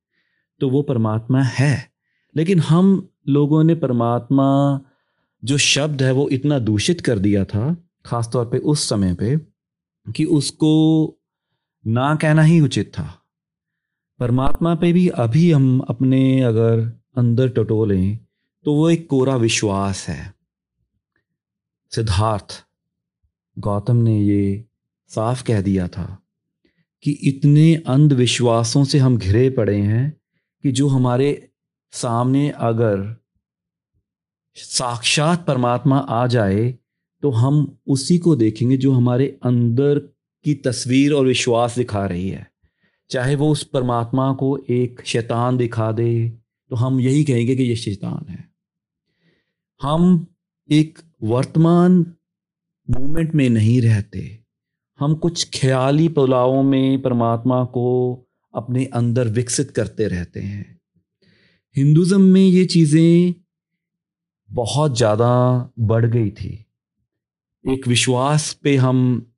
तो 0.60 0.70
वो 0.70 0.82
परमात्मा 0.82 1.44
है। 1.44 1.92
लेकिन 2.36 2.60
हम 2.60 3.10
लोगों 3.28 3.64
ने 3.64 3.76
परमात्मा 3.76 4.80
जो 5.44 5.58
शब्द 5.58 6.04
है, 6.04 6.12
वो 6.12 6.30
इतना 6.30 6.60
दूषित 6.60 7.02
कर 7.02 7.20
दिया 7.20 7.46
था 7.46 7.76
खासतौर 8.06 8.46
पे 8.46 8.58
उस 8.58 8.90
समय 8.90 9.14
पे, 9.16 9.38
कि 10.08 10.26
उसको 10.26 10.72
ना 11.88 12.16
कहना 12.16 12.42
ही 12.42 12.60
उचित 12.62 12.92
था। 13.00 13.20
परमात्मा 14.20 14.76
पे 14.76 14.94
भी 14.94 15.08
अभी 15.08 15.52
हम 15.52 15.80
अपने 15.80 16.42
अगर 16.42 16.80
अंदर 17.18 17.50
टटोलें 17.50 18.18
तो 18.66 18.74
वो 18.74 18.90
एक 18.90 19.08
कोरा 19.10 19.36
विश्वास 19.36 20.08
है। 20.08 20.34
सिद्धार्थ, 21.92 22.66
गौतम 23.60 23.96
ने 23.96 24.20
ये 24.22 24.66
साफ़ 25.10 25.44
कह 25.44 25.62
दिया 25.62 25.88
था 25.88 26.24
कि 27.04 27.12
इतने 27.12 27.76
अंधविश्वासों 27.76 28.84
से 28.84 29.00
हम 29.00 29.18
घिरे 29.18 29.50
पड़े 29.50 29.80
हैं 29.82 30.22
कि 30.64 30.72
जो 30.72 30.88
हमारे 30.88 31.50
सामने 31.92 32.50
अगर 32.50 33.24
साक्षात 34.56 35.46
परमात्मा 35.46 35.98
आ 35.98 36.28
जाए 36.28 36.80
तो 37.24 37.30
हम 37.32 37.78
उसी 37.88 38.18
को 38.20 38.36
देखेंगे 38.36 38.78
जो 38.78 38.92
हमारे 38.92 39.28
अंदर 39.44 40.00
की 40.46 40.54
तस्वीर 40.56 41.14
और 41.14 41.26
विश्वास 41.26 41.76
दिखा 41.76 42.06
रही 42.06 42.30
है। 42.30 42.48
चाहे 43.10 43.36
वो 43.36 43.50
उस 43.52 43.64
परमात्मा 43.64 44.32
को 44.34 44.58
एक 44.70 45.02
शैतान 45.06 45.58
दिखा 45.58 45.92
दे 45.92 46.30
तो 46.72 46.76
हम 46.76 47.00
यही 47.00 47.24
कहेंगे 47.24 47.56
कि 47.56 47.64
ये 47.64 47.76
शैतान 47.76 48.26
है। 48.30 48.44
हम 49.82 50.26
एक 50.70 51.00
वर्तमान 51.24 52.00
मोमेंट 52.90 53.34
में 53.36 53.50
नहीं 53.50 53.82
रहते। 53.82 54.40
हम 55.00 55.16
कुछ 55.16 55.50
ख्याली 55.54 56.08
पुलावों 56.10 56.62
में 56.64 57.02
परमात्मा 57.02 57.64
को 57.66 58.28
अपने 58.54 58.86
अंदर 58.86 59.28
विकसित 59.28 59.72
करते 59.72 60.08
रहते 60.08 60.40
हैं। 60.40 60.80
हिंदुज़म 61.76 62.22
में 62.22 62.42
ये 62.42 62.66
चीज़ें 62.66 63.34
बहुत 64.50 64.98
ज़्यादा 64.98 65.32
बढ़ 65.80 66.06
गई 66.06 66.30
थी। 66.32 66.63
एक 67.68 67.88
विश्वास 67.88 68.54
पे 68.54 68.76
हम 68.76 69.32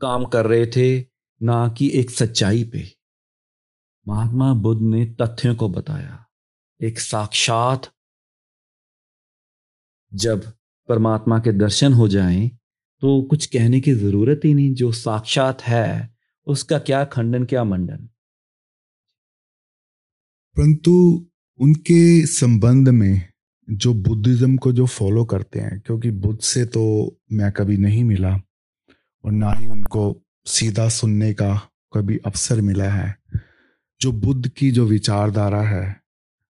काम 0.00 0.24
कर 0.24 0.46
रहे 0.46 0.66
थे, 0.66 1.06
ना 1.42 1.68
कि 1.68 1.90
एक 1.94 2.10
सच्चाई 2.10 2.64
पे। 2.64 2.96
महात्मा 4.08 4.54
बुद्ध 4.54 4.82
ने 4.82 5.04
तथ्यों 5.20 5.54
को 5.54 5.68
बताया। 5.68 6.26
एक 6.82 6.98
साक्षात 6.98 7.92
जब 10.14 10.52
परमात्मा 10.88 11.38
के 11.38 11.52
दर्शन 11.52 11.92
हो 11.92 12.08
जाएँ 12.08 12.48
तो 13.00 13.22
कुछ 13.22 13.46
कहने 13.46 13.80
की 13.80 13.92
ज़रूरत 13.92 14.40
ही 14.44 14.54
नहीं, 14.54 14.74
जो 14.74 14.92
साक्षात 14.92 15.62
है, 15.62 16.16
उसका 16.46 16.78
क्या 16.78 17.04
खंडन, 17.04 17.44
क्या 17.44 17.64
मंडन? 17.64 18.06
परंतु 20.56 20.92
उनके 21.60 22.26
संबंध 22.26 22.88
में 22.88 23.33
जो 23.70 23.94
बुद्धिज्म 23.94 24.56
को 24.56 24.72
जो 24.72 24.86
फॉलो 24.86 25.24
करते 25.24 25.60
हैं, 25.60 25.80
क्योंकि 25.80 26.10
बुद्ध 26.10 26.40
से 26.40 26.64
तो 26.64 27.16
मैं 27.32 27.52
कभी 27.52 27.76
नहीं 27.76 28.04
मिला 28.04 28.30
और 29.24 29.32
ना 29.32 29.52
ही 29.52 29.66
उनको 29.66 30.22
सीधा 30.46 30.88
सुनने 30.88 31.34
का 31.34 31.70
कभी 31.94 32.18
अवसर 32.18 32.60
मिला 32.60 32.90
है। 32.90 33.16
जो 34.00 34.12
बुद्ध 34.12 34.48
की 34.48 34.70
जो 34.70 34.86
विचारधारा 34.86 35.62
है, 35.62 36.00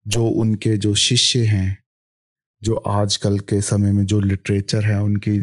जो 0.07 0.25
उनके 0.25 0.77
जो 0.77 0.95
शिष्य 0.95 1.45
हैं, 1.45 1.83
जो 2.63 2.75
आजकल 2.75 3.39
के 3.39 3.61
समय 3.61 3.91
में 3.91 4.05
जो 4.05 4.19
लिटरेचर 4.19 4.83
है, 4.83 5.03
उनकी, 5.03 5.39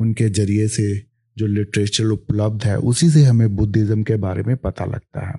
उनके 0.00 0.28
ज़रिए 0.28 0.68
से 0.68 1.06
जो 1.38 1.46
लिटरेचर 1.46 2.04
उपलब्ध 2.04 2.64
है, 2.64 2.78
उसी 2.78 3.10
से 3.10 3.24
हमें 3.24 3.56
बुद्धिज्म 3.56 4.02
के 4.02 4.16
बारे 4.16 4.42
में 4.42 4.56
पता 4.56 4.84
लगता 4.84 5.28
है। 5.28 5.34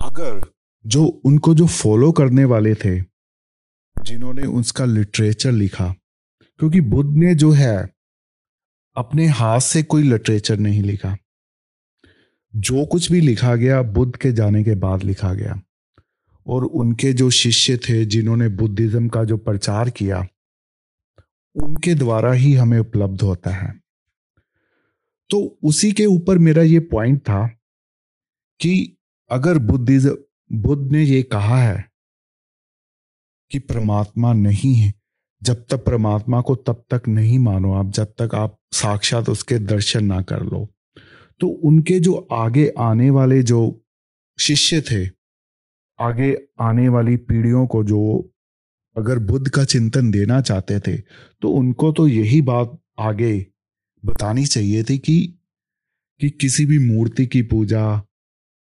अगर 0.00 0.52
जो 0.86 1.04
उनको 1.04 1.54
जो 1.54 1.66
फॉलो 1.66 2.12
करने 2.12 2.44
वाले 2.44 2.74
थे 2.74 3.07
जिन्होंने 4.02 4.42
उसका 4.42 4.84
लिटरेचर 4.84 5.52
लिखा। 5.52 5.94
क्योंकि 6.58 6.80
बुद्ध 6.80 7.16
ने 7.16 7.34
जो 7.34 7.50
है, 7.50 7.94
अपने 8.96 9.26
हाथ 9.26 9.60
से 9.60 9.82
कोई 9.82 10.02
लिटरेचर 10.02 10.58
नहीं 10.58 10.82
लिखा। 10.82 11.16
जो 12.56 12.86
कुछ 12.86 13.12
भी 13.12 13.20
लिखा 13.20 13.54
गया, 13.54 13.82
बुद्ध 13.82 14.16
के 14.16 14.32
जाने 14.32 14.64
के 14.64 14.74
बाद 14.74 15.02
लिखा 15.02 15.34
गया। 15.34 15.62
और 16.46 16.64
उनके 16.64 17.12
जो 17.12 17.30
शिष्य 17.30 17.76
थे, 17.76 18.04
जिन्होंने 18.04 18.48
बुद्धिज्म 18.48 19.08
का 19.08 19.24
जो 19.24 19.36
प्रचार 19.36 19.90
किया, 19.90 20.28
उनके 21.54 21.94
द्वारा 21.94 22.32
ही 22.32 22.54
हमें 22.54 22.78
उपलब्ध 22.78 23.20
होता 23.20 23.50
है। 23.50 23.80
तो 25.30 25.58
उसी 25.62 25.92
के 25.92 26.06
ऊपर 26.06 26.38
मेरा 26.38 26.62
ये 26.62 26.80
पॉइंट 26.80 27.20
था 27.20 27.46
कि 28.60 28.96
अगर 29.30 29.58
बुद्धिज्म, 29.58 30.18
बुद्ध 30.52 30.92
ने 30.92 31.04
ये 31.04 31.22
कहा 31.22 31.62
है 31.62 31.87
कि 33.50 33.58
परमात्मा 33.58 34.32
नहीं 34.32 34.74
है। 34.74 34.92
जब 35.42 35.64
तक 35.70 35.84
परमात्मा 35.84 36.40
को 36.40 36.54
तब 36.56 36.84
तक 36.90 37.08
नहीं 37.08 37.38
मानो 37.38 37.72
आप, 37.72 37.90
जब 37.90 38.14
तक 38.18 38.34
आप 38.34 38.56
साक्षात 38.72 39.28
उसके 39.28 39.58
दर्शन 39.58 40.04
ना 40.04 40.20
कर 40.22 40.42
लो। 40.42 40.66
तो 41.40 41.48
उनके 41.48 41.98
जो 42.00 42.14
आगे 42.32 42.66
आने 42.78 43.10
वाले 43.10 43.42
जो 43.42 43.60
शिष्य 44.38 44.80
थे, 44.80 45.04
आगे 45.98 46.36
आने 46.60 46.88
वाली 46.88 47.16
पीढ़ियों 47.16 47.66
को 47.66 47.84
जो 47.84 48.30
अगर 48.96 49.18
बुद्ध 49.18 49.48
का 49.48 49.64
चिंतन 49.64 50.10
देना 50.10 50.40
चाहते 50.40 50.78
थे 50.80 50.96
तो 51.42 51.50
उनको 51.50 51.92
तो 51.92 52.06
यही 52.08 52.40
बात 52.42 52.78
आगे 52.98 53.46
बतानी 54.04 54.46
चाहिए 54.46 54.82
थी 54.82 54.98
कि 54.98 55.34
कि 56.20 56.30
किसी 56.30 56.66
भी 56.66 56.78
मूर्ति 56.78 57.26
की 57.26 57.42
पूजा, 57.42 58.02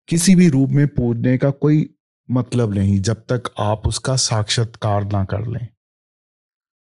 किसी 0.08 0.36
भी 0.36 0.48
रूप 0.50 0.70
में 0.70 0.88
पूजने 0.88 1.38
का 1.38 1.50
कोई 1.50 1.90
मतलब 2.32 2.74
नहीं, 2.74 3.02
जब 3.02 3.14
तक 3.14 3.44
आप 3.60 3.88
उसका 3.88 4.16
साक्षात्कार 4.16 5.06
ना 5.06 5.24
कर 5.24 5.48
लें। 5.48 5.68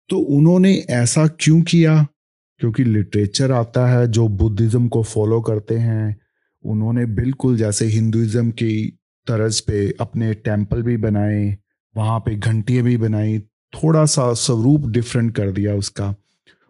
तो 0.10 0.18
उन्होंने 0.18 0.74
ऐसा 0.90 1.28
क्यों 1.28 1.62
किया? 1.62 2.08
क्योंकि 2.58 2.84
लिटरेचर 2.84 3.52
आता 3.52 3.88
है, 3.88 4.08
जो 4.08 4.28
बुद्धिज्म 4.28 4.88
को 4.88 5.04
फॉलो 5.04 5.42
करते 5.42 5.78
हैं, 5.78 6.20
उन्होंने 6.64 7.06
बिल्कुल 7.06 7.58
जैसे 7.58 7.86
हिंदुइज्म 7.86 8.52
की 8.52 9.00
तर्ज 9.28 9.60
पे 9.60 9.94
अपने 10.00 10.34
टेंपल 10.34 10.82
भी 10.82 10.98
बनाए, 10.98 11.58
वहाँ 11.98 12.20
पे 12.20 12.36
घंटियाँ 12.36 12.84
भी 12.84 12.98
बनाई 12.98 13.40
थोड़ा 13.74 14.06
सा 14.06 14.34
स्वरूप 14.34 14.88
डिफरेंट 14.88 15.36
कर 15.36 15.52
दिया 15.52 15.76
उसका, 15.76 16.16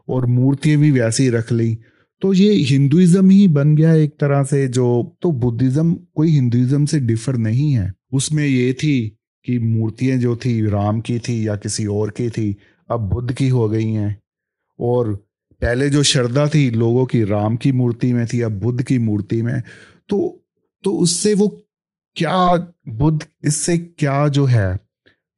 और 0.09 0.25
मूर्तियाँ 0.25 0.79
भी 0.79 0.91
वैसी 0.91 1.29
रख 1.29 1.51
ली। 1.51 1.77
तो 2.21 2.33
ये 2.33 2.53
हिंदुइज्म 2.53 3.29
ही 3.29 3.47
बन 3.47 3.75
गया 3.75 3.93
एक 3.93 4.19
तरह 4.19 4.43
से, 4.43 4.67
जो 4.67 5.17
तो 5.21 5.31
बुद्धिज्म, 5.31 5.93
कोई 6.15 6.29
हिंदुइज्म 6.29 6.85
से 6.85 6.99
डिफर 6.99 7.37
नहीं 7.37 7.73
है। 7.73 7.93
उसमें 8.13 8.45
ये 8.45 8.73
थी 8.73 9.17
कि 9.45 9.57
मूर्तियाँ 9.59 10.17
जो 10.17 10.35
थी, 10.35 10.61
राम 10.67 11.01
की 11.01 11.19
थी 11.19 11.47
या 11.47 11.55
किसी 11.55 11.85
और 11.85 12.09
की 12.09 12.29
थी, 12.29 12.55
अब 12.89 13.09
बुद्ध 13.09 13.33
की 13.33 13.47
हो 13.49 13.67
गई 13.69 13.89
हैं। 13.89 14.21
और 14.79 15.13
पहले 15.61 15.89
जो 15.89 16.03
श्रद्धा 16.03 16.47
थी 16.47 16.69
लोगों 16.69 17.05
की, 17.05 17.23
राम 17.23 17.55
की 17.57 17.71
मूर्ति 17.71 18.13
में 18.13 18.25
थी, 18.27 18.41
अब 18.41 18.59
बुद्ध 18.59 18.83
की 18.83 18.97
मूर्ति 18.99 19.41
में 19.41 19.61
तो 20.09 20.39
तो 20.83 20.91
उससे 20.91 21.33
वो 21.33 21.47
क्या 22.15 22.55
बुद्ध, 22.87 23.25
इससे 23.45 23.77
क्या 23.77 24.27
जो 24.27 24.45
है, 24.45 24.79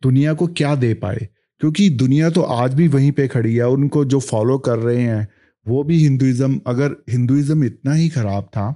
दुनिया 0.03 0.33
को 0.33 0.47
क्या 0.47 0.75
दे 0.75 0.93
पाए? 0.93 1.27
क्योंकि 1.61 1.89
दुनिया 1.89 2.29
तो 2.29 2.41
आज 2.41 2.73
भी 2.73 2.87
वहीं 2.87 3.11
पे 3.11 3.27
खड़ी 3.27 3.55
है, 3.55 3.67
उनको 3.67 4.05
जो 4.05 4.19
फॉलो 4.19 4.57
कर 4.57 4.79
रहे 4.79 5.01
हैं, 5.01 5.27
वो 5.65 5.83
भी 5.83 5.97
हिंदुइज्म, 5.97 6.59
अगर 6.67 6.95
हिंदुइज्म 7.09 7.63
इतना 7.63 7.93
ही 7.93 8.09
खराब 8.09 8.43
था 8.43 8.71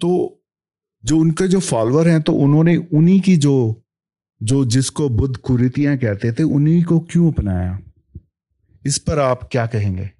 तो 0.00 0.40
जो 1.04 1.18
उनके 1.18 1.48
जो 1.48 1.60
फॉलोअर 1.60 2.08
हैं 2.08 2.20
तो 2.22 2.32
उन्होंने 2.32 2.76
उन्हीं 2.76 3.20
की 3.20 3.36
जो 3.36 3.80
जो 4.40 4.64
जिसको 4.64 5.08
बुद्ध 5.08 5.36
कुरीतियाँ 5.36 5.96
कहते 5.96 6.32
थे, 6.32 6.42
उन्हीं 6.42 6.82
को 6.84 6.98
क्यों 7.00 7.32
अपनाया? 7.32 7.78
इस 8.86 8.98
पर 8.98 9.18
आप 9.18 9.48
क्या 9.52 9.66
कहेंगे? 9.66 10.10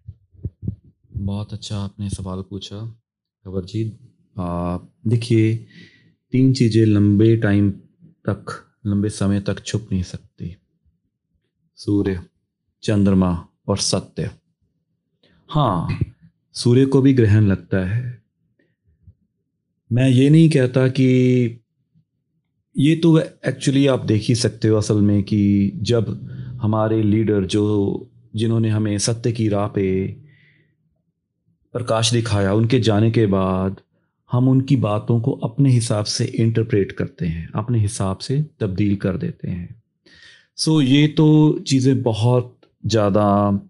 बहुत 1.14 1.52
अच्छा 1.52 1.78
आपने 1.78 2.10
सवाल 2.10 2.42
पूछा। 2.50 2.76
खबर 3.44 3.64
जी 3.64 3.84
देखिए, 4.36 5.56
तीन 6.32 6.52
चीज़ें 6.52 6.84
लंबे 6.86 7.36
टाइम 7.36 7.70
तक, 8.28 8.52
लंबे 8.86 9.08
समय 9.08 9.40
तक 9.40 9.64
छुप 9.64 9.88
नहीं 9.92 10.02
सकती। 10.02 10.56
सूर्य, 11.78 12.20
चंद्रमा 12.82 13.46
और 13.68 13.78
सत्य। 13.78 14.30
हाँ 15.50 15.88
सूर्य 16.54 16.86
को 16.86 17.00
भी 17.02 17.14
ग्रहण 17.14 17.42
लगता 17.42 17.86
है। 17.86 18.23
मैं 19.94 20.08
ये 20.08 20.30
नहीं 20.30 20.50
कहता 20.50 20.88
कि 20.88 21.06
ये 22.78 22.96
तो 22.96 23.18
एक्चुअली 23.18 23.86
आप 23.86 24.04
देख 24.04 24.22
ही 24.22 24.34
सकते 24.34 24.68
हो 24.68 24.76
असल 24.76 25.00
में 25.00 25.22
कि 25.22 25.72
जब 25.76 26.28
हमारे 26.62 27.02
लीडर 27.02 27.44
जो 27.44 28.10
जिन्होंने 28.36 28.68
हमें 28.68 28.98
सत्य 28.98 29.32
की 29.32 29.48
राह 29.48 29.66
पे 29.66 30.06
प्रकाश 31.72 32.12
दिखाया 32.12 32.52
उनके 32.52 32.80
जाने 32.80 33.10
के 33.10 33.26
बाद 33.26 33.80
हम 34.32 34.48
उनकी 34.48 34.76
बातों 34.76 35.20
को 35.20 35.32
अपने 35.32 35.70
हिसाब 35.70 36.04
से 36.04 36.24
इंटरप्रेट 36.24 36.92
करते 36.92 37.26
हैं 37.26 37.50
अपने 37.54 37.78
हिसाब 37.78 38.18
से 38.18 38.44
तब्दील 38.60 38.96
कर 38.96 39.16
देते 39.16 39.48
हैं। 39.48 39.82
सो 40.56 40.82
so, 40.82 40.88
ये 40.88 41.06
तो 41.06 41.58
चीज़ें 41.58 42.02
बहुत 42.02 42.58
ज़्यादा 42.86 43.60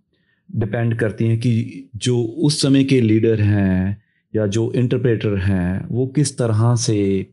डिपेंड 0.56 0.98
करती 0.98 1.26
हैं 1.26 1.40
कि 1.40 1.84
जो 1.96 2.22
उस 2.22 2.62
समय 2.62 2.84
के 2.84 3.00
लीडर 3.00 3.40
हैं 3.40 4.03
या 4.36 4.46
जो 4.46 4.72
इंटरप्रेटर 4.72 5.36
हैं, 5.36 5.88
वो 5.90 6.06
किस 6.06 6.38
तरह 6.38 6.76
से 6.76 7.26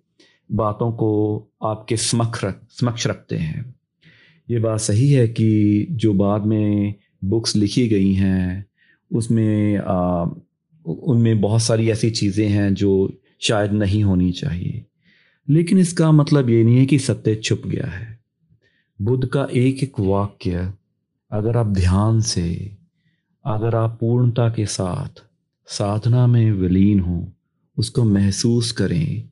बातों 0.51 0.91
को 0.91 1.43
आपके 1.63 1.97
समक्ष 1.97 2.43
रख, 2.43 2.61
समक्ष 2.69 3.07
रखते 3.07 3.37
हैं? 3.37 3.75
ये 4.49 4.59
बात 4.59 4.79
सही 4.79 5.11
है 5.11 5.27
कि 5.27 5.87
जो 5.91 6.13
बाद 6.13 6.45
में 6.45 6.95
बुक्स 7.23 7.55
लिखी 7.55 7.87
गई 7.87 8.13
हैं, 8.13 8.65
उसमें 9.13 9.79
उनमें 10.85 11.41
बहुत 11.41 11.61
सारी 11.61 11.89
ऐसी 11.89 12.09
चीज़ें 12.09 12.49
हैं 12.49 12.73
जो 12.73 13.13
शायद 13.41 13.71
नहीं 13.71 14.03
होनी 14.03 14.31
चाहिए। 14.31 14.85
लेकिन 15.49 15.77
इसका 15.77 16.11
मतलब 16.11 16.49
ये 16.49 16.63
नहीं 16.63 16.77
है 16.77 16.85
कि 16.85 16.99
सत्य 16.99 17.35
छुप 17.35 17.61
गया 17.65 17.87
है। 17.87 18.19
बुद्ध 19.01 19.27
का 19.27 19.47
एक 19.53 19.83
एक 19.83 19.99
वाक्य 19.99 20.73
अगर 21.31 21.57
आप 21.57 21.67
ध्यान 21.67 22.21
से, 22.21 22.77
अगर 23.45 23.75
आप 23.75 23.97
पूर्णता 24.01 24.49
के 24.49 24.65
साथ 24.65 25.30
साधना 25.71 26.25
में 26.27 26.51
विलीन 26.51 26.99
हों, 26.99 27.25
उसको 27.77 28.03
महसूस 28.03 28.71
करें 28.71 29.29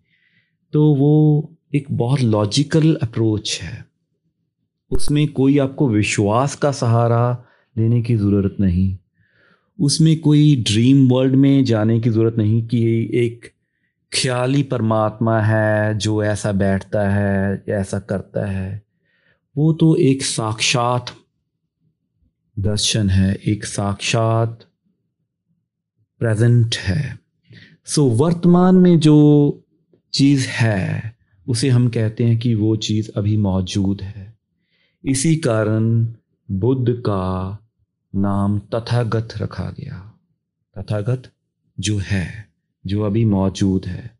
तो 0.73 0.83
वो 0.95 1.49
एक 1.75 1.85
बहुत 1.91 2.21
लॉजिकल 2.21 2.93
अप्रोच 3.03 3.59
है। 3.61 3.85
उसमें 4.91 5.27
कोई 5.27 5.57
आपको 5.57 5.87
विश्वास 5.89 6.55
का 6.55 6.71
सहारा 6.71 7.45
लेने 7.75 8.01
की 8.01 8.15
ज़रूरत 8.15 8.55
नहीं। 8.59 8.97
उसमें 9.79 10.19
कोई 10.19 10.55
ड्रीम 10.67 11.07
वर्ल्ड 11.09 11.35
में 11.35 11.63
जाने 11.63 11.99
की 11.99 12.09
ज़रूरत 12.09 12.35
नहीं 12.37 12.61
कि 12.67 12.81
एक 13.15 13.51
ख्याली 14.11 14.63
परमात्मा 14.63 15.39
है 15.41 15.97
जो 15.97 16.23
ऐसा 16.23 16.51
बैठता 16.51 17.07
है, 17.09 17.63
ऐसा 17.69 17.99
करता 17.99 18.45
है। 18.45 18.81
वो 19.55 19.71
तो 19.73 19.95
एक 19.95 20.23
साक्षात 20.23 21.13
दर्शन 22.57 23.09
है, 23.09 23.33
एक 23.35 23.65
साक्षात 23.65 24.65
प्रेजेंट 26.19 26.75
है। 26.75 27.19
सो 27.85 28.09
so, 28.09 28.19
वर्तमान 28.19 28.75
में 28.75 28.99
जो 28.99 29.61
चीज़ 30.13 30.47
है 30.47 31.15
उसे 31.47 31.69
हम 31.69 31.89
कहते 31.89 32.23
हैं 32.23 32.37
कि 32.37 32.55
वो 32.55 32.75
चीज़ 32.75 33.11
अभी 33.17 33.37
मौजूद 33.37 34.01
है। 34.01 34.37
इसी 35.05 35.35
कारण 35.35 36.07
बुद्ध 36.51 36.93
का 36.93 37.59
नाम 38.15 38.59
तथागत 38.59 39.29
रखा 39.37 39.63
गया। 39.63 40.19
तथागत 40.77 41.31
जो 41.79 41.97
है 41.97 42.49
जो 42.85 43.01
अभी 43.01 43.25
मौजूद 43.25 43.85
है 43.85 44.17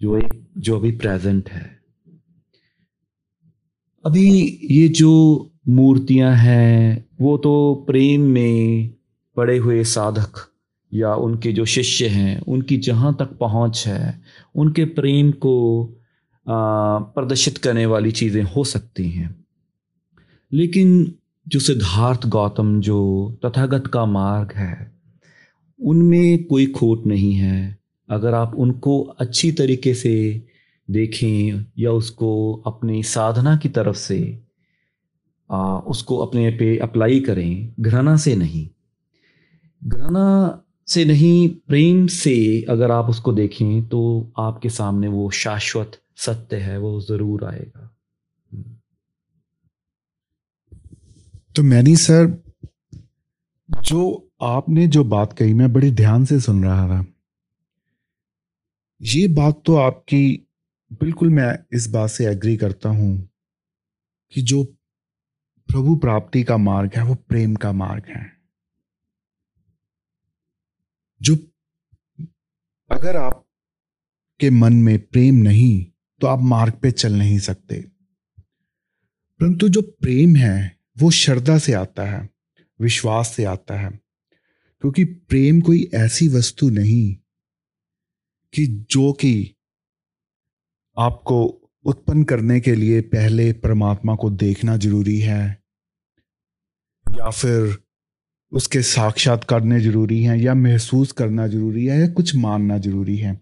जो 0.00 0.18
एक 0.18 0.48
जो 0.58 0.78
अभी 0.78 0.92
प्रेजेंट 0.92 1.50
है। 1.50 1.80
अभी 4.06 4.58
ये 4.70 4.88
जो 4.88 5.50
मूर्तियाँ 5.68 6.36
हैं 6.36 7.06
वो 7.20 7.38
तो 7.38 7.84
प्रेम 7.86 8.20
में 8.20 8.90
पड़े 9.36 9.58
हुए 9.58 9.84
साधक 9.84 10.52
या 10.96 11.14
उनके 11.14 11.52
जो 11.52 11.64
शिष्य 11.64 12.08
हैं 12.08 12.40
उनकी 12.40 12.76
जहाँ 12.78 13.14
तक 13.18 13.36
पहुँच 13.38 13.84
है 13.86 14.20
उनके 14.54 14.84
प्रेम 14.84 15.30
को 15.32 15.54
प्रदर्शित 16.46 17.58
करने 17.58 17.86
वाली 17.86 18.10
चीज़ें 18.12 18.42
हो 18.46 18.64
सकती 18.64 19.10
हैं। 19.10 19.34
लेकिन 20.52 21.14
जो 21.46 21.60
सिद्धार्थ 21.60 22.26
गौतम 22.26 22.80
जो 22.80 22.98
तथागत 23.44 23.86
का 23.86 24.04
मार्ग 24.06 24.52
है 24.52 24.92
उनमें 25.80 26.44
कोई 26.44 26.66
खोट 26.66 27.06
नहीं 27.06 27.34
है। 27.34 27.78
अगर 28.08 28.34
आप 28.34 28.54
उनको 28.54 29.00
अच्छी 29.20 29.52
तरीके 29.52 29.94
से 29.94 30.14
देखें 30.88 31.64
या 31.78 31.92
उसको 31.92 32.30
अपनी 32.66 33.02
साधना 33.02 33.56
की 33.56 33.68
तरफ़ 33.68 33.96
से 33.96 34.18
आ, 35.50 35.78
उसको 35.78 36.16
अपने 36.16 36.50
पे 36.50 36.76
अप्लाई 36.78 37.20
करें 37.20 37.74
घृणा 37.80 38.16
से 38.16 38.34
नहीं। 38.36 38.68
घृणा 39.82 40.24
से 40.88 41.04
नहीं, 41.04 41.48
प्रेम 41.48 42.06
से 42.06 42.64
अगर 42.68 42.90
आप 42.90 43.08
उसको 43.10 43.32
देखें 43.32 43.88
तो 43.88 44.32
आपके 44.38 44.68
सामने 44.70 45.08
वो 45.08 45.30
शाश्वत 45.30 46.00
सत्य 46.16 46.56
है, 46.56 46.78
वो 46.78 47.00
ज़रूर 47.00 47.44
आएगा। 47.44 47.92
तो 51.56 51.62
मैनी 51.62 51.96
सर, 51.96 52.26
जो 53.68 54.30
आपने 54.42 54.86
जो 54.86 55.04
बात 55.04 55.32
कही, 55.32 55.54
मैं 55.54 55.72
बड़ी 55.72 55.90
ध्यान 55.90 56.24
से 56.24 56.40
सुन 56.40 56.64
रहा 56.64 56.88
था। 56.88 57.04
ये 59.00 59.26
बात 59.28 59.62
तो 59.66 59.76
आपकी, 59.76 60.48
बिल्कुल 61.00 61.30
मैं 61.30 61.58
इस 61.72 61.88
बात 61.90 62.10
से 62.10 62.26
एग्री 62.26 62.56
करता 62.56 62.88
हूँ 62.88 63.28
कि 64.34 64.42
जो 64.42 64.62
प्रभु 65.68 65.96
प्राप्ति 65.96 66.42
का 66.42 66.56
मार्ग 66.56 66.94
है, 66.96 67.02
वो 67.02 67.14
प्रेम 67.14 67.54
का 67.54 67.72
मार्ग 67.72 68.04
है। 68.08 68.35
जो 71.22 71.34
अगर 72.90 73.16
आप 73.16 73.46
के 74.40 74.50
मन 74.50 74.72
में 74.72 75.06
प्रेम 75.06 75.34
नहीं 75.34 75.86
तो 76.20 76.26
आप 76.26 76.38
मार्ग 76.40 76.72
पे 76.72 76.90
चल 76.90 77.12
नहीं 77.12 77.38
सकते। 77.38 77.80
परंतु 79.40 79.68
जो 79.68 79.82
प्रेम 79.82 80.36
है, 80.36 80.78
वो 80.98 81.10
श्रद्धा 81.10 81.58
से 81.58 81.72
आता 81.72 82.04
है, 82.04 82.28
विश्वास 82.80 83.28
से 83.28 83.44
आता 83.44 83.80
है। 83.80 83.90
क्योंकि 84.80 85.04
प्रेम 85.04 85.60
कोई 85.60 85.90
ऐसी 85.94 86.28
वस्तु 86.28 86.70
नहीं 86.70 87.16
कि 88.52 88.66
जो 88.66 89.12
कि 89.12 89.54
आपको 90.98 91.44
उत्पन्न 91.84 92.24
करने 92.24 92.60
के 92.60 92.74
लिए 92.74 93.00
पहले 93.00 93.52
परमात्मा 93.52 94.14
को 94.14 94.30
देखना 94.30 94.76
ज़रूरी 94.76 95.20
है, 95.20 95.62
या 97.10 97.30
फिर 97.30 97.85
उसके 98.52 98.82
साक्षात 98.82 99.44
करने 99.44 99.80
ज़रूरी 99.80 100.22
हैं 100.22 100.36
या 100.36 100.54
महसूस 100.54 101.12
करना 101.12 101.46
ज़रूरी 101.46 101.86
है 101.86 102.00
या 102.00 102.08
कुछ 102.08 102.34
मानना 102.34 102.78
ज़रूरी 102.78 103.16
है। 103.16 103.40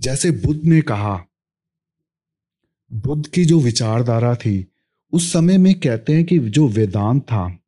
जैसे 0.00 0.30
बुद्ध 0.30 0.64
ने 0.64 0.80
कहा, 0.80 1.24
बुद्ध 2.92 3.26
की 3.26 3.44
जो 3.44 3.60
विचारधारा 3.60 4.34
थी, 4.34 4.66
उस 5.12 5.32
समय 5.32 5.58
में 5.58 5.80
कहते 5.80 6.14
हैं 6.14 6.24
कि 6.24 6.38
जो 6.38 6.68
वेदांत 6.68 7.22
था, 7.22 7.58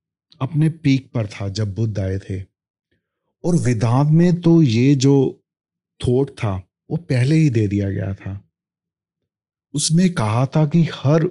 अपने 0.40 0.68
पीक 0.68 1.10
पर 1.12 1.26
था 1.26 1.48
जब 1.48 1.74
बुद्ध 1.74 1.98
आए 1.98 2.18
थे। 2.18 2.40
और 3.44 3.56
वेदांत 3.56 4.08
में 4.10 4.40
तो 4.40 4.62
ये 4.62 4.94
जो 4.94 5.44
थोट 6.06 6.30
था, 6.30 6.62
वो 6.90 6.96
पहले 6.96 7.36
ही 7.36 7.50
दे 7.50 7.68
दिया 7.68 7.90
गया 7.90 8.14
था। 8.14 8.48
उसमें 9.74 10.14
कहा 10.14 10.46
था 10.46 10.66
कि 10.66 10.88
हर 10.94 11.30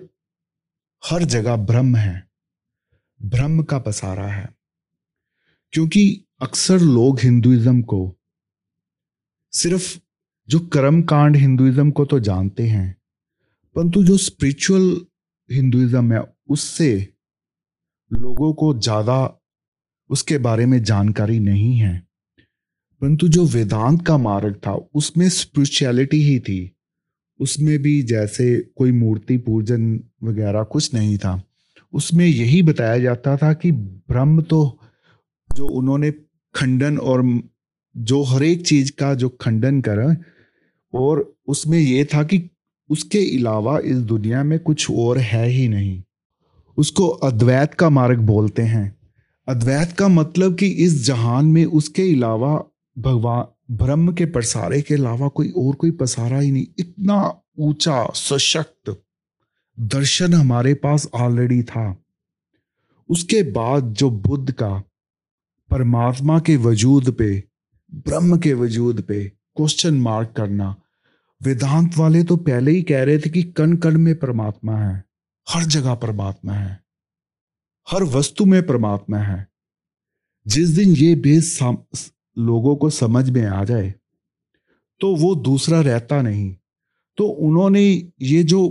हर 1.05 1.23
जगह 1.23 1.55
ब्रह्म 1.55 1.95
है। 1.95 2.30
ब्रह्म 3.21 3.63
का 3.63 3.79
पसारा 3.79 4.27
है। 4.27 4.55
क्योंकि 5.71 6.25
अक्सर 6.41 6.79
लोग 6.79 7.19
हिंदुइज्म 7.19 7.81
को, 7.81 8.17
सिर्फ़ 9.51 9.99
जो 10.49 10.59
कर्म 10.59 11.01
कांड 11.01 11.35
हिंदुइज्म 11.35 11.91
को 11.91 12.05
तो 12.05 12.19
जानते 12.19 12.67
हैं, 12.67 12.97
परंतु 13.75 14.03
जो 14.03 14.17
स्पिरिचुअल 14.17 15.05
हिंदुइज्म 15.51 16.13
है, 16.13 16.23
उससे 16.49 17.13
लोगों 18.13 18.53
को 18.53 18.73
ज़्यादा 18.73 19.37
उसके 20.09 20.37
बारे 20.37 20.65
में 20.65 20.83
जानकारी 20.83 21.39
नहीं 21.39 21.77
है। 21.77 22.07
परंतु 23.01 23.27
जो 23.27 23.45
वेदांत 23.45 24.05
का 24.07 24.17
मार्ग 24.17 24.55
था, 24.55 24.73
उसमें 24.73 25.29
स्पिरिचुअलिटी 25.29 26.21
ही 26.23 26.39
थी। 26.39 26.75
उसमें 27.39 27.79
भी 27.79 28.01
जैसे 28.03 28.71
कोई 28.75 28.91
मूर्ति 28.91 29.37
पूजन 29.37 30.03
वगैरह 30.23 30.63
कुछ 30.63 30.93
नहीं 30.93 31.17
था। 31.17 31.43
उसमें 31.93 32.25
यही 32.25 32.61
बताया 32.61 32.97
जाता 32.99 33.37
था 33.37 33.53
कि 33.53 33.71
ब्रह्म 33.71 34.41
तो 34.41 34.79
जो 35.55 35.67
उन्होंने 35.67 36.11
खंडन 36.55 36.97
और 36.97 37.41
जो 37.97 38.23
हर 38.23 38.43
एक 38.43 38.67
चीज़ 38.67 38.91
का 38.91 39.13
जो 39.13 39.29
खंडन 39.29 39.81
कर, 39.81 40.17
और 40.93 41.35
उसमें 41.47 41.79
यह 41.79 42.07
था 42.13 42.23
कि 42.23 42.49
उसके 42.89 43.37
अलावा 43.37 43.79
इस 43.79 43.97
दुनिया 43.97 44.43
में 44.43 44.59
कुछ 44.59 44.91
और 44.91 45.17
है 45.17 45.47
ही 45.47 45.67
नहीं। 45.67 46.03
उसको 46.77 47.07
अद्वैत 47.07 47.73
का 47.73 47.89
मार्ग 47.89 48.19
बोलते 48.19 48.61
हैं। 48.61 48.97
अद्वैत 49.47 49.91
का 49.91 50.07
मतलब 50.07 50.55
कि 50.55 50.67
इस 50.67 51.05
जहान 51.05 51.45
में 51.45 51.65
उसके 51.65 52.13
अलावा 52.13 52.63
भगवान 52.99 53.75
ब्रह्म 53.75 54.13
के 54.13 54.25
प्रसारे 54.25 54.81
के 54.81 54.93
अलावा 54.93 55.27
कोई 55.27 55.49
और 55.49 55.75
कोई 55.75 55.91
पसारा 55.91 56.39
ही 56.39 56.51
नहीं। 56.51 56.67
इतना 56.79 57.41
ऊँचा, 57.59 58.11
सशक्त 58.15 59.03
दर्शन 59.79 60.33
हमारे 60.33 60.73
पास 60.73 61.07
ऑलरेडी 61.13 61.63
था। 61.63 62.03
उसके 63.09 63.41
बाद 63.43 63.93
जो 63.93 64.09
बुद्ध 64.09 64.51
का, 64.51 64.83
परमात्मा 65.69 66.39
के 66.39 66.55
वजूद 66.57 67.11
पे, 67.11 67.43
ब्रह्म 67.93 68.37
के 68.37 68.53
वजूद 68.53 69.01
पे 69.01 69.23
क्वेश्चन 69.55 69.93
मार्क 69.93 70.33
करना, 70.37 70.75
वेदांत 71.41 71.97
वाले 71.97 72.23
तो 72.23 72.35
पहले 72.37 72.71
ही 72.71 72.81
कह 72.83 73.03
रहे 73.03 73.19
थे 73.19 73.29
कि 73.29 73.43
कण 73.43 73.75
कण 73.75 73.97
में 73.97 74.13
परमात्मा 74.15 74.77
है, 74.77 75.03
हर 75.47 75.63
जगह 75.63 75.95
परमात्मा 75.95 76.53
है, 76.53 76.79
हर 77.87 78.03
वस्तु 78.03 78.45
में 78.45 78.65
परमात्मा 78.67 79.17
है। 79.17 79.47
जिस 80.45 80.69
दिन 80.69 80.89
ये 80.89 81.15
बेस 81.15 81.59
लोगों 82.37 82.75
को 82.75 82.89
समझ 82.89 83.29
में 83.29 83.45
आ 83.45 83.63
जाए 83.63 83.93
तो 85.01 85.15
वो 85.15 85.33
दूसरा 85.35 85.81
रहता 85.81 86.21
नहीं। 86.21 86.55
तो 87.17 87.27
उन्होंने 87.27 87.83
ये 88.21 88.43
जो 88.43 88.61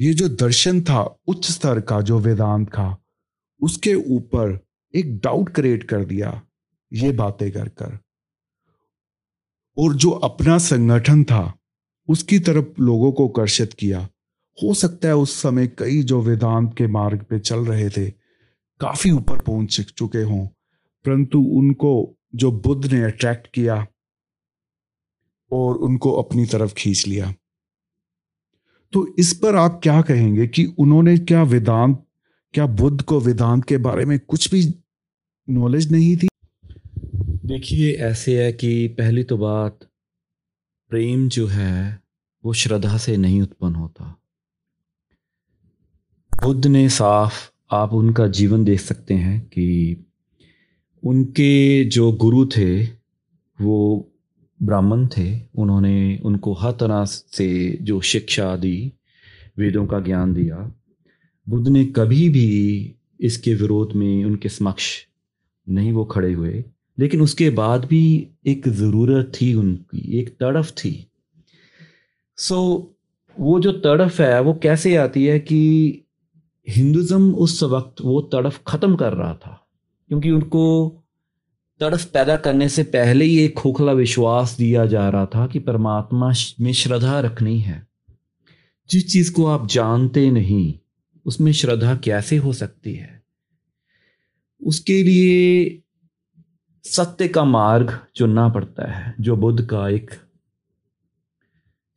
ये 0.00 0.14
जो 0.14 0.28
दर्शन 0.28 0.80
था, 0.82 1.00
उच्च 1.26 1.50
स्तर 1.50 1.80
का, 1.80 2.00
जो 2.00 2.18
वेदांत 2.18 2.68
था 2.68 2.96
उसके 3.60 3.94
ऊपर 3.94 4.58
एक 4.94 5.18
डाउट 5.18 5.48
क्रिएट 5.48 5.84
कर 5.84 6.04
दिया, 6.04 6.42
ये 6.92 7.12
बातें 7.12 7.50
कर 7.52 7.68
कर। 7.68 7.98
और 9.78 9.94
जो 9.94 10.10
अपना 10.10 10.58
संगठन 10.58 11.24
था, 11.24 11.58
उसकी 12.08 12.38
तरफ़ 12.38 12.80
लोगों 12.80 13.12
को 13.12 13.28
आकर्षित 13.28 13.72
किया। 13.72 14.08
हो 14.58 14.74
सकता 14.74 15.08
है 15.08 15.16
उस 15.16 15.42
समय 15.42 15.66
कई 15.66 16.02
जो 16.02 16.20
वेदांत 16.20 16.74
के 16.78 16.86
मार्ग 16.86 17.22
पे 17.22 17.38
चल 17.38 17.60
रहे 17.60 17.88
थे, 17.90 18.10
काफ़ी 18.80 19.10
ऊपर 19.10 19.38
पहुँच 19.38 19.80
चुके 19.80 20.22
हों, 20.22 20.46
परंतु 21.04 21.40
उनको 21.40 22.18
जो 22.34 22.52
बुद्ध 22.52 22.92
ने 22.92 23.02
अट्रैक्ट 23.02 23.46
किया, 23.46 23.86
और 25.52 25.76
उनको 25.76 26.12
अपनी 26.12 26.46
तरफ़ 26.46 26.74
खींच 26.74 27.06
लिया। 27.06 27.34
तो 28.92 29.14
इस 29.18 29.32
पर 29.32 29.56
आप 29.56 29.80
क्या 29.82 30.02
कहेंगे 30.02 30.46
कि 30.46 30.64
उन्होंने 30.64 31.18
क्या 31.18 31.42
वेदांत, 31.42 32.06
क्या 32.52 32.66
बुद्ध 32.66 33.02
को 33.02 33.20
वेदांत 33.20 33.64
के 33.64 33.76
बारे 33.76 34.04
में 34.04 34.18
कुछ 34.18 34.50
भी 34.50 34.74
नॉलेज 35.50 35.92
नहीं 35.92 36.16
थी? 36.16 36.28
देखिए, 37.44 37.92
ऐसे 37.92 38.44
है 38.44 38.52
कि 38.52 38.88
पहली 38.88 39.24
तो 39.24 39.36
बात, 39.36 39.78
प्रेम 40.90 41.28
जो 41.28 41.46
है, 41.46 42.02
वो 42.44 42.52
श्रद्धा 42.52 42.96
से 42.98 43.16
नहीं 43.16 43.42
उत्पन्न 43.42 43.74
होता। 43.74 44.20
बुद्ध 46.42 46.66
ने 46.66 46.88
साफ़ 46.88 47.50
आप 47.70 47.92
उनका 47.92 48.26
जीवन 48.26 48.64
देख 48.64 48.80
सकते 48.80 49.14
हैं 49.14 49.40
कि 49.40 49.96
उनके 51.04 51.84
जो 51.84 52.12
गुरु 52.12 52.46
थे, 52.46 52.84
वो 53.60 54.11
ब्राह्मण 54.62 55.06
थे 55.06 55.40
उन्होंने 55.54 56.20
उनको 56.24 56.52
हर 56.52 56.72
तरह 56.72 57.04
से 57.04 57.78
जो 57.82 58.00
शिक्षा 58.00 58.56
दी 58.56 58.92
वेदों 59.58 59.86
का 59.86 60.00
ज्ञान 60.00 60.34
दिया। 60.34 60.56
बुद्ध 61.48 61.68
ने 61.68 61.84
कभी 61.84 62.28
भी 62.28 62.94
इसके 63.20 63.54
विरोध 63.54 63.92
में 63.92 64.24
उनके 64.24 64.48
समक्ष 64.48 65.06
नहीं 65.68 65.92
वो 65.92 66.04
खड़े 66.04 66.32
हुए 66.32 66.64
लेकिन 66.98 67.20
उसके 67.20 67.50
बाद 67.50 67.84
भी 67.84 68.28
एक 68.46 68.68
ज़रूरत 68.68 69.32
थी 69.40 69.54
उनकी 69.54 70.18
एक 70.18 70.28
तड़फ 70.40 70.70
थी। 70.70 71.06
सो 72.36 72.54
so, 72.54 72.92
वो 73.40 73.60
जो 73.60 73.72
तड़फ 73.72 74.20
है 74.20 74.40
वो 74.40 74.54
कैसे 74.54 74.96
आती 74.96 75.24
है 75.24 75.38
कि 75.38 76.02
हिंदुज़म 76.68 77.34
उस 77.34 77.62
वक्त 77.62 78.00
वो 78.00 78.20
तड़फ 78.20 78.60
ख़त्म 78.66 78.96
कर 78.96 79.12
रहा 79.12 79.34
था 79.34 79.66
क्योंकि 80.08 80.30
उनको 80.30 81.01
तड़फ 81.82 82.04
पैदा 82.04 82.36
करने 82.36 82.68
से 82.68 82.82
पहले 82.82 83.24
ही 83.24 83.38
एक 83.38 83.54
खोखला 83.54 83.92
विश्वास 83.92 84.56
दिया 84.58 84.86
जा 84.86 85.08
रहा 85.08 85.26
था 85.26 85.46
कि 85.46 85.58
परमात्मा 85.58 86.32
में 86.60 86.72
श्रद्धा 86.72 87.20
रखनी 87.20 87.60
है। 87.60 87.86
जिस 88.90 89.12
चीज़ 89.12 89.32
को 89.32 89.46
आप 89.46 89.68
जानते 89.68 90.30
नहीं, 90.30 90.78
उसमें 91.26 91.52
श्रद्धा 91.52 91.96
कैसे 91.96 92.36
हो 92.36 92.52
सकती 92.52 92.94
है? 92.94 93.22
उसके 94.62 95.02
लिए 95.02 95.82
सत्य 96.84 97.28
का 97.28 97.44
मार्ग 97.44 98.06
चुनना 98.14 98.48
पड़ता 98.48 98.92
है, 98.92 99.14
जो 99.20 99.36
बुद्ध 99.36 99.66
का 99.66 99.88
एक 99.88 100.10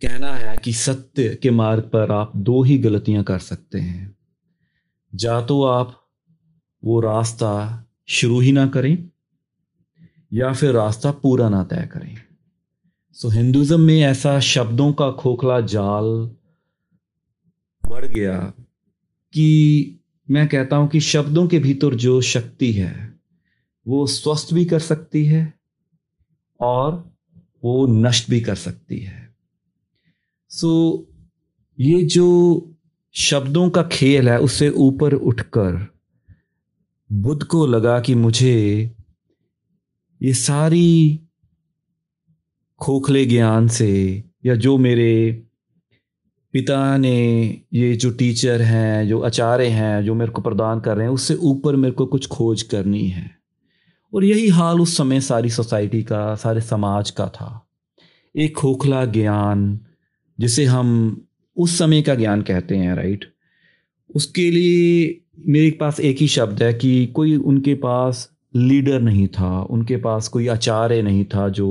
कहना 0.02 0.32
है 0.32 0.58
कि 0.58 0.74
सत्य 0.74 1.40
के 1.42 1.52
मार्ग 1.52 1.84
पर 1.84 2.12
आप 2.12 2.32
दो 2.36 2.64
ही 2.64 2.78
गलतियाँ 2.78 3.24
कर 3.24 3.40
सकते 3.40 3.80
हैं। 3.80 4.18
या 5.16 5.46
तो 5.46 5.64
आप 5.64 6.08
वो 6.84 7.00
रास्ता 7.00 7.86
शुरू 8.08 8.40
ही 8.40 8.52
ना 8.52 8.68
करें 8.68 9.10
या 10.36 10.52
फिर 10.54 10.72
रास्ता 10.72 11.12
पूरा 11.12 11.50
ना 11.50 11.64
तय 11.64 11.90
करें। 11.94 12.16
सो 13.14 13.30
हिंदुज़म 13.30 13.80
में 13.80 14.02
ऐसा 14.02 14.40
शब्दों 14.40 14.92
का 14.94 15.12
खोखला 15.12 15.60
जाल 15.62 16.06
बढ़ 17.84 18.06
गया 18.06 18.40
कि 19.34 20.00
मैं 20.28 20.48
कहता 20.48 20.76
हूँ 20.76 20.88
कि 20.88 21.00
शब्दों 21.00 21.48
के 21.48 21.60
भीतर 21.60 21.96
जो 21.96 22.22
शक्ति 22.22 22.72
है, 22.72 23.14
वो 23.86 24.08
स्वस्थ 24.08 24.54
भी 24.54 24.66
कर 24.66 24.80
सकती 24.80 25.26
है 25.26 25.54
और 26.60 26.94
वो 27.64 27.86
नष्ट 27.88 28.30
भी 28.30 28.42
कर 28.42 28.56
सकती 28.56 29.00
है। 29.00 29.36
सो 30.50 30.72
ये 31.80 32.04
जो 32.04 32.28
शब्दों 33.16 33.70
का 33.70 33.84
खेल 33.84 34.30
है 34.30 34.40
उससे 34.40 34.70
ऊपर 34.70 35.14
उठकर 35.14 35.88
बुद्ध 37.10 37.44
को 37.44 37.66
लगा 37.66 38.00
कि 38.00 38.16
मुझे 38.16 38.56
ये 40.26 40.34
सारी 40.34 41.20
खोखले 42.82 43.26
ज्ञान 43.26 43.68
से 43.68 44.24
या 44.46 44.56
जो 44.56 44.78
मेरे 44.78 45.44
पिता 46.54 46.98
ने 46.98 47.48
ये 47.74 47.96
जो 47.96 48.12
टीचर 48.12 48.62
हैं, 48.62 49.08
जो 49.08 49.22
आचार्य 49.22 49.68
हैं, 49.68 50.06
जो 50.06 50.16
मेरे 50.16 50.32
को 50.32 50.42
प्रदान 50.42 50.80
कर 50.80 50.98
रहे 50.98 51.08
हैं, 51.08 51.14
उससे 51.14 51.36
ऊपर 51.36 51.76
मेरे 51.76 51.92
को 51.92 52.06
कुछ 52.06 52.28
खोज 52.28 52.62
करनी 52.62 53.08
है। 53.08 53.32
और 54.14 54.24
यही 54.24 54.48
हाल 54.48 54.82
उस 54.82 54.98
समय 54.98 55.22
सारी 55.22 55.50
सोसाइटी 55.50 56.04
का, 56.04 56.36
सारे 56.36 56.62
समाज 56.62 57.12
का 57.12 57.28
था। 57.28 57.68
एक 58.36 58.56
खोखला 58.56 59.06
ज्ञान, 59.06 59.80
जिसे 60.40 60.66
हम 60.66 61.22
उस 61.58 61.78
समय 61.78 62.02
का 62.02 62.16
ज्ञान 62.16 62.42
कहते 62.42 62.78
हैं, 62.78 62.96
राइट? 62.96 63.34
उसके 64.16 64.52
लिए 64.52 65.22
मेरे 65.40 65.72
पास 65.72 66.00
एक 66.00 66.18
ही 66.18 66.28
शब्द 66.28 66.64
है 66.64 66.74
कि 66.74 67.06
कोई 67.06 67.36
उनके 67.36 67.76
पास 67.76 68.35
लीडर 68.56 69.02
नहीं 69.02 69.28
था 69.28 69.62
उनके 69.62 69.98
पास 69.98 70.28
कोई 70.28 70.48
आचार्य 70.48 71.02
नहीं 71.02 71.24
था 71.26 71.48
जो 71.50 71.68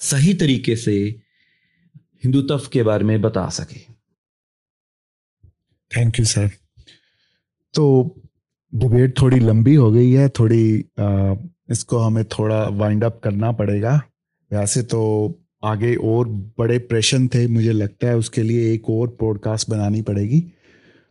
सही 0.00 0.34
तरीके 0.34 0.76
से 0.76 0.94
हिंदुत्व 2.24 2.68
के 2.72 2.82
बारे 2.82 3.04
में 3.04 3.20
बता 3.22 3.48
सके। 3.48 3.80
थैंक 5.90 6.18
यू 6.18 6.24
सर 6.24 6.50
तो 7.74 7.84
डिबेट 8.72 9.20
थोड़ी 9.20 9.38
लंबी 9.40 9.74
हो 9.74 9.90
गई 9.92 10.10
है 10.10 10.28
थोड़ी 10.28 10.84
आ, 11.00 11.34
इसको 11.70 11.98
हमें 11.98 12.24
थोड़ा 12.24 12.62
वाइंड 12.68 13.04
अप 13.04 13.20
करना 13.24 13.52
पड़ेगा। 13.52 14.00
वैसे 14.50 14.82
तो 14.82 15.02
आगे 15.64 15.94
और 15.94 16.28
बड़े 16.58 16.78
प्रश्न 16.78 17.28
थे 17.28 17.46
मुझे 17.48 17.72
लगता 17.72 18.06
है 18.06 18.16
उसके 18.16 18.42
लिए 18.42 18.72
एक 18.72 18.88
और 18.90 19.08
पॉडकास्ट 19.20 19.70
बनानी 19.70 20.02
पड़ेगी। 20.02 20.40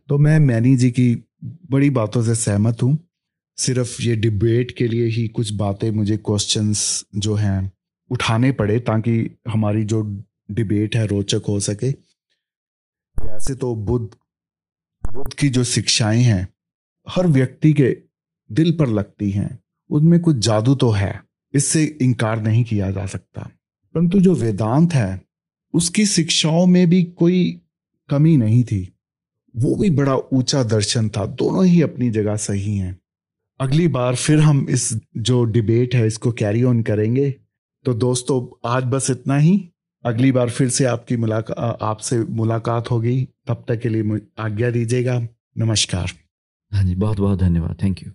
तो 0.08 0.18
मैं 0.18 0.38
मैनी 0.40 0.76
जी 0.76 0.90
की 0.90 1.14
बड़ी 1.44 1.90
बातों 1.90 2.22
से 2.22 2.34
सहमत 2.34 2.82
हूँ। 2.82 2.96
सिर्फ़ 3.56 4.02
ये 4.02 4.16
डिबेट 4.16 4.70
के 4.70 4.88
लिए 4.88 5.06
ही 5.06 5.28
कुछ 5.28 5.52
बातें 5.52 5.90
मुझे 5.90 6.16
क्वेश्चंस 6.16 7.04
जो 7.16 7.34
हैं 7.34 7.72
उठाने 8.10 8.52
पड़े 8.52 8.80
ताकि 8.80 9.38
हमारी 9.48 9.84
जो 9.84 10.22
डिबेट 10.50 10.96
है 10.96 11.06
रोचक 11.06 11.42
हो 11.48 11.60
सके। 11.60 11.90
वैसे 13.26 13.54
तो 13.54 13.74
बुद्ध 13.74 14.10
बुद्ध 15.12 15.34
की 15.34 15.48
जो 15.48 15.64
शिक्षाएँ 15.64 16.22
हैं, 16.22 16.48
हर 17.08 17.26
व्यक्ति 17.26 17.72
के 17.72 17.96
दिल 18.52 18.72
पर 18.72 18.88
लगती 18.88 19.30
हैं। 19.30 19.60
उनमें 19.90 20.20
कुछ 20.20 20.36
जादू 20.36 20.74
तो 20.74 20.90
है, 20.90 21.24
इससे 21.54 21.84
इनकार 21.84 22.42
नहीं 22.42 22.64
किया 22.64 22.90
जा 22.90 23.06
सकता। 23.06 23.50
परंतु 23.94 24.20
जो 24.20 24.34
वेदांत 24.34 24.94
है, 24.94 25.22
उसकी 25.74 26.06
शिक्षाओं 26.06 26.66
में 26.66 26.90
भी 26.90 27.02
कोई 27.02 27.60
कमी 28.08 28.36
नहीं 28.36 28.64
थी। 28.64 28.92
वो 29.56 29.74
भी 29.74 29.90
बड़ा 29.90 30.16
ऊँचा 30.16 30.62
दर्शन 30.62 31.08
था, 31.08 31.26
दोनों 31.26 31.66
ही 31.66 31.82
अपनी 31.82 32.10
जगह 32.10 32.36
सही 32.36 32.76
हैं। 32.76 33.01
अगली 33.60 33.88
बार 33.88 34.14
फिर 34.14 34.38
हम 34.38 34.66
इस 34.70 35.00
जो 35.16 35.44
डिबेट 35.44 35.94
है, 35.94 36.06
इसको 36.06 36.32
कैरी 36.32 36.62
ऑन 36.62 36.82
करेंगे। 36.82 37.34
तो 37.84 37.94
दोस्तों, 37.94 38.68
आज 38.70 38.84
बस 38.84 39.10
इतना 39.10 39.36
ही। 39.36 39.68
अगली 40.04 40.32
बार 40.32 40.50
फिर 40.50 40.68
से 40.68 40.84
आपकी 40.84 41.16
मुलाकात 41.16 41.78
आपसे 41.82 42.18
मुलाकात 42.20 42.90
होगी। 42.90 43.28
तब 43.46 43.64
तक 43.68 43.80
के 43.80 43.88
लिए 43.88 44.20
आज्ञा 44.38 44.70
दीजिएगा। 44.70 45.28
नमस्कार। 45.58 46.10
हाँ 46.72 46.84
जी 46.84 46.94
बहुत 46.94 47.20
बहुत 47.20 47.38
धन्यवाद। 47.38 47.76
Thank 47.82 48.02
you 48.02 48.12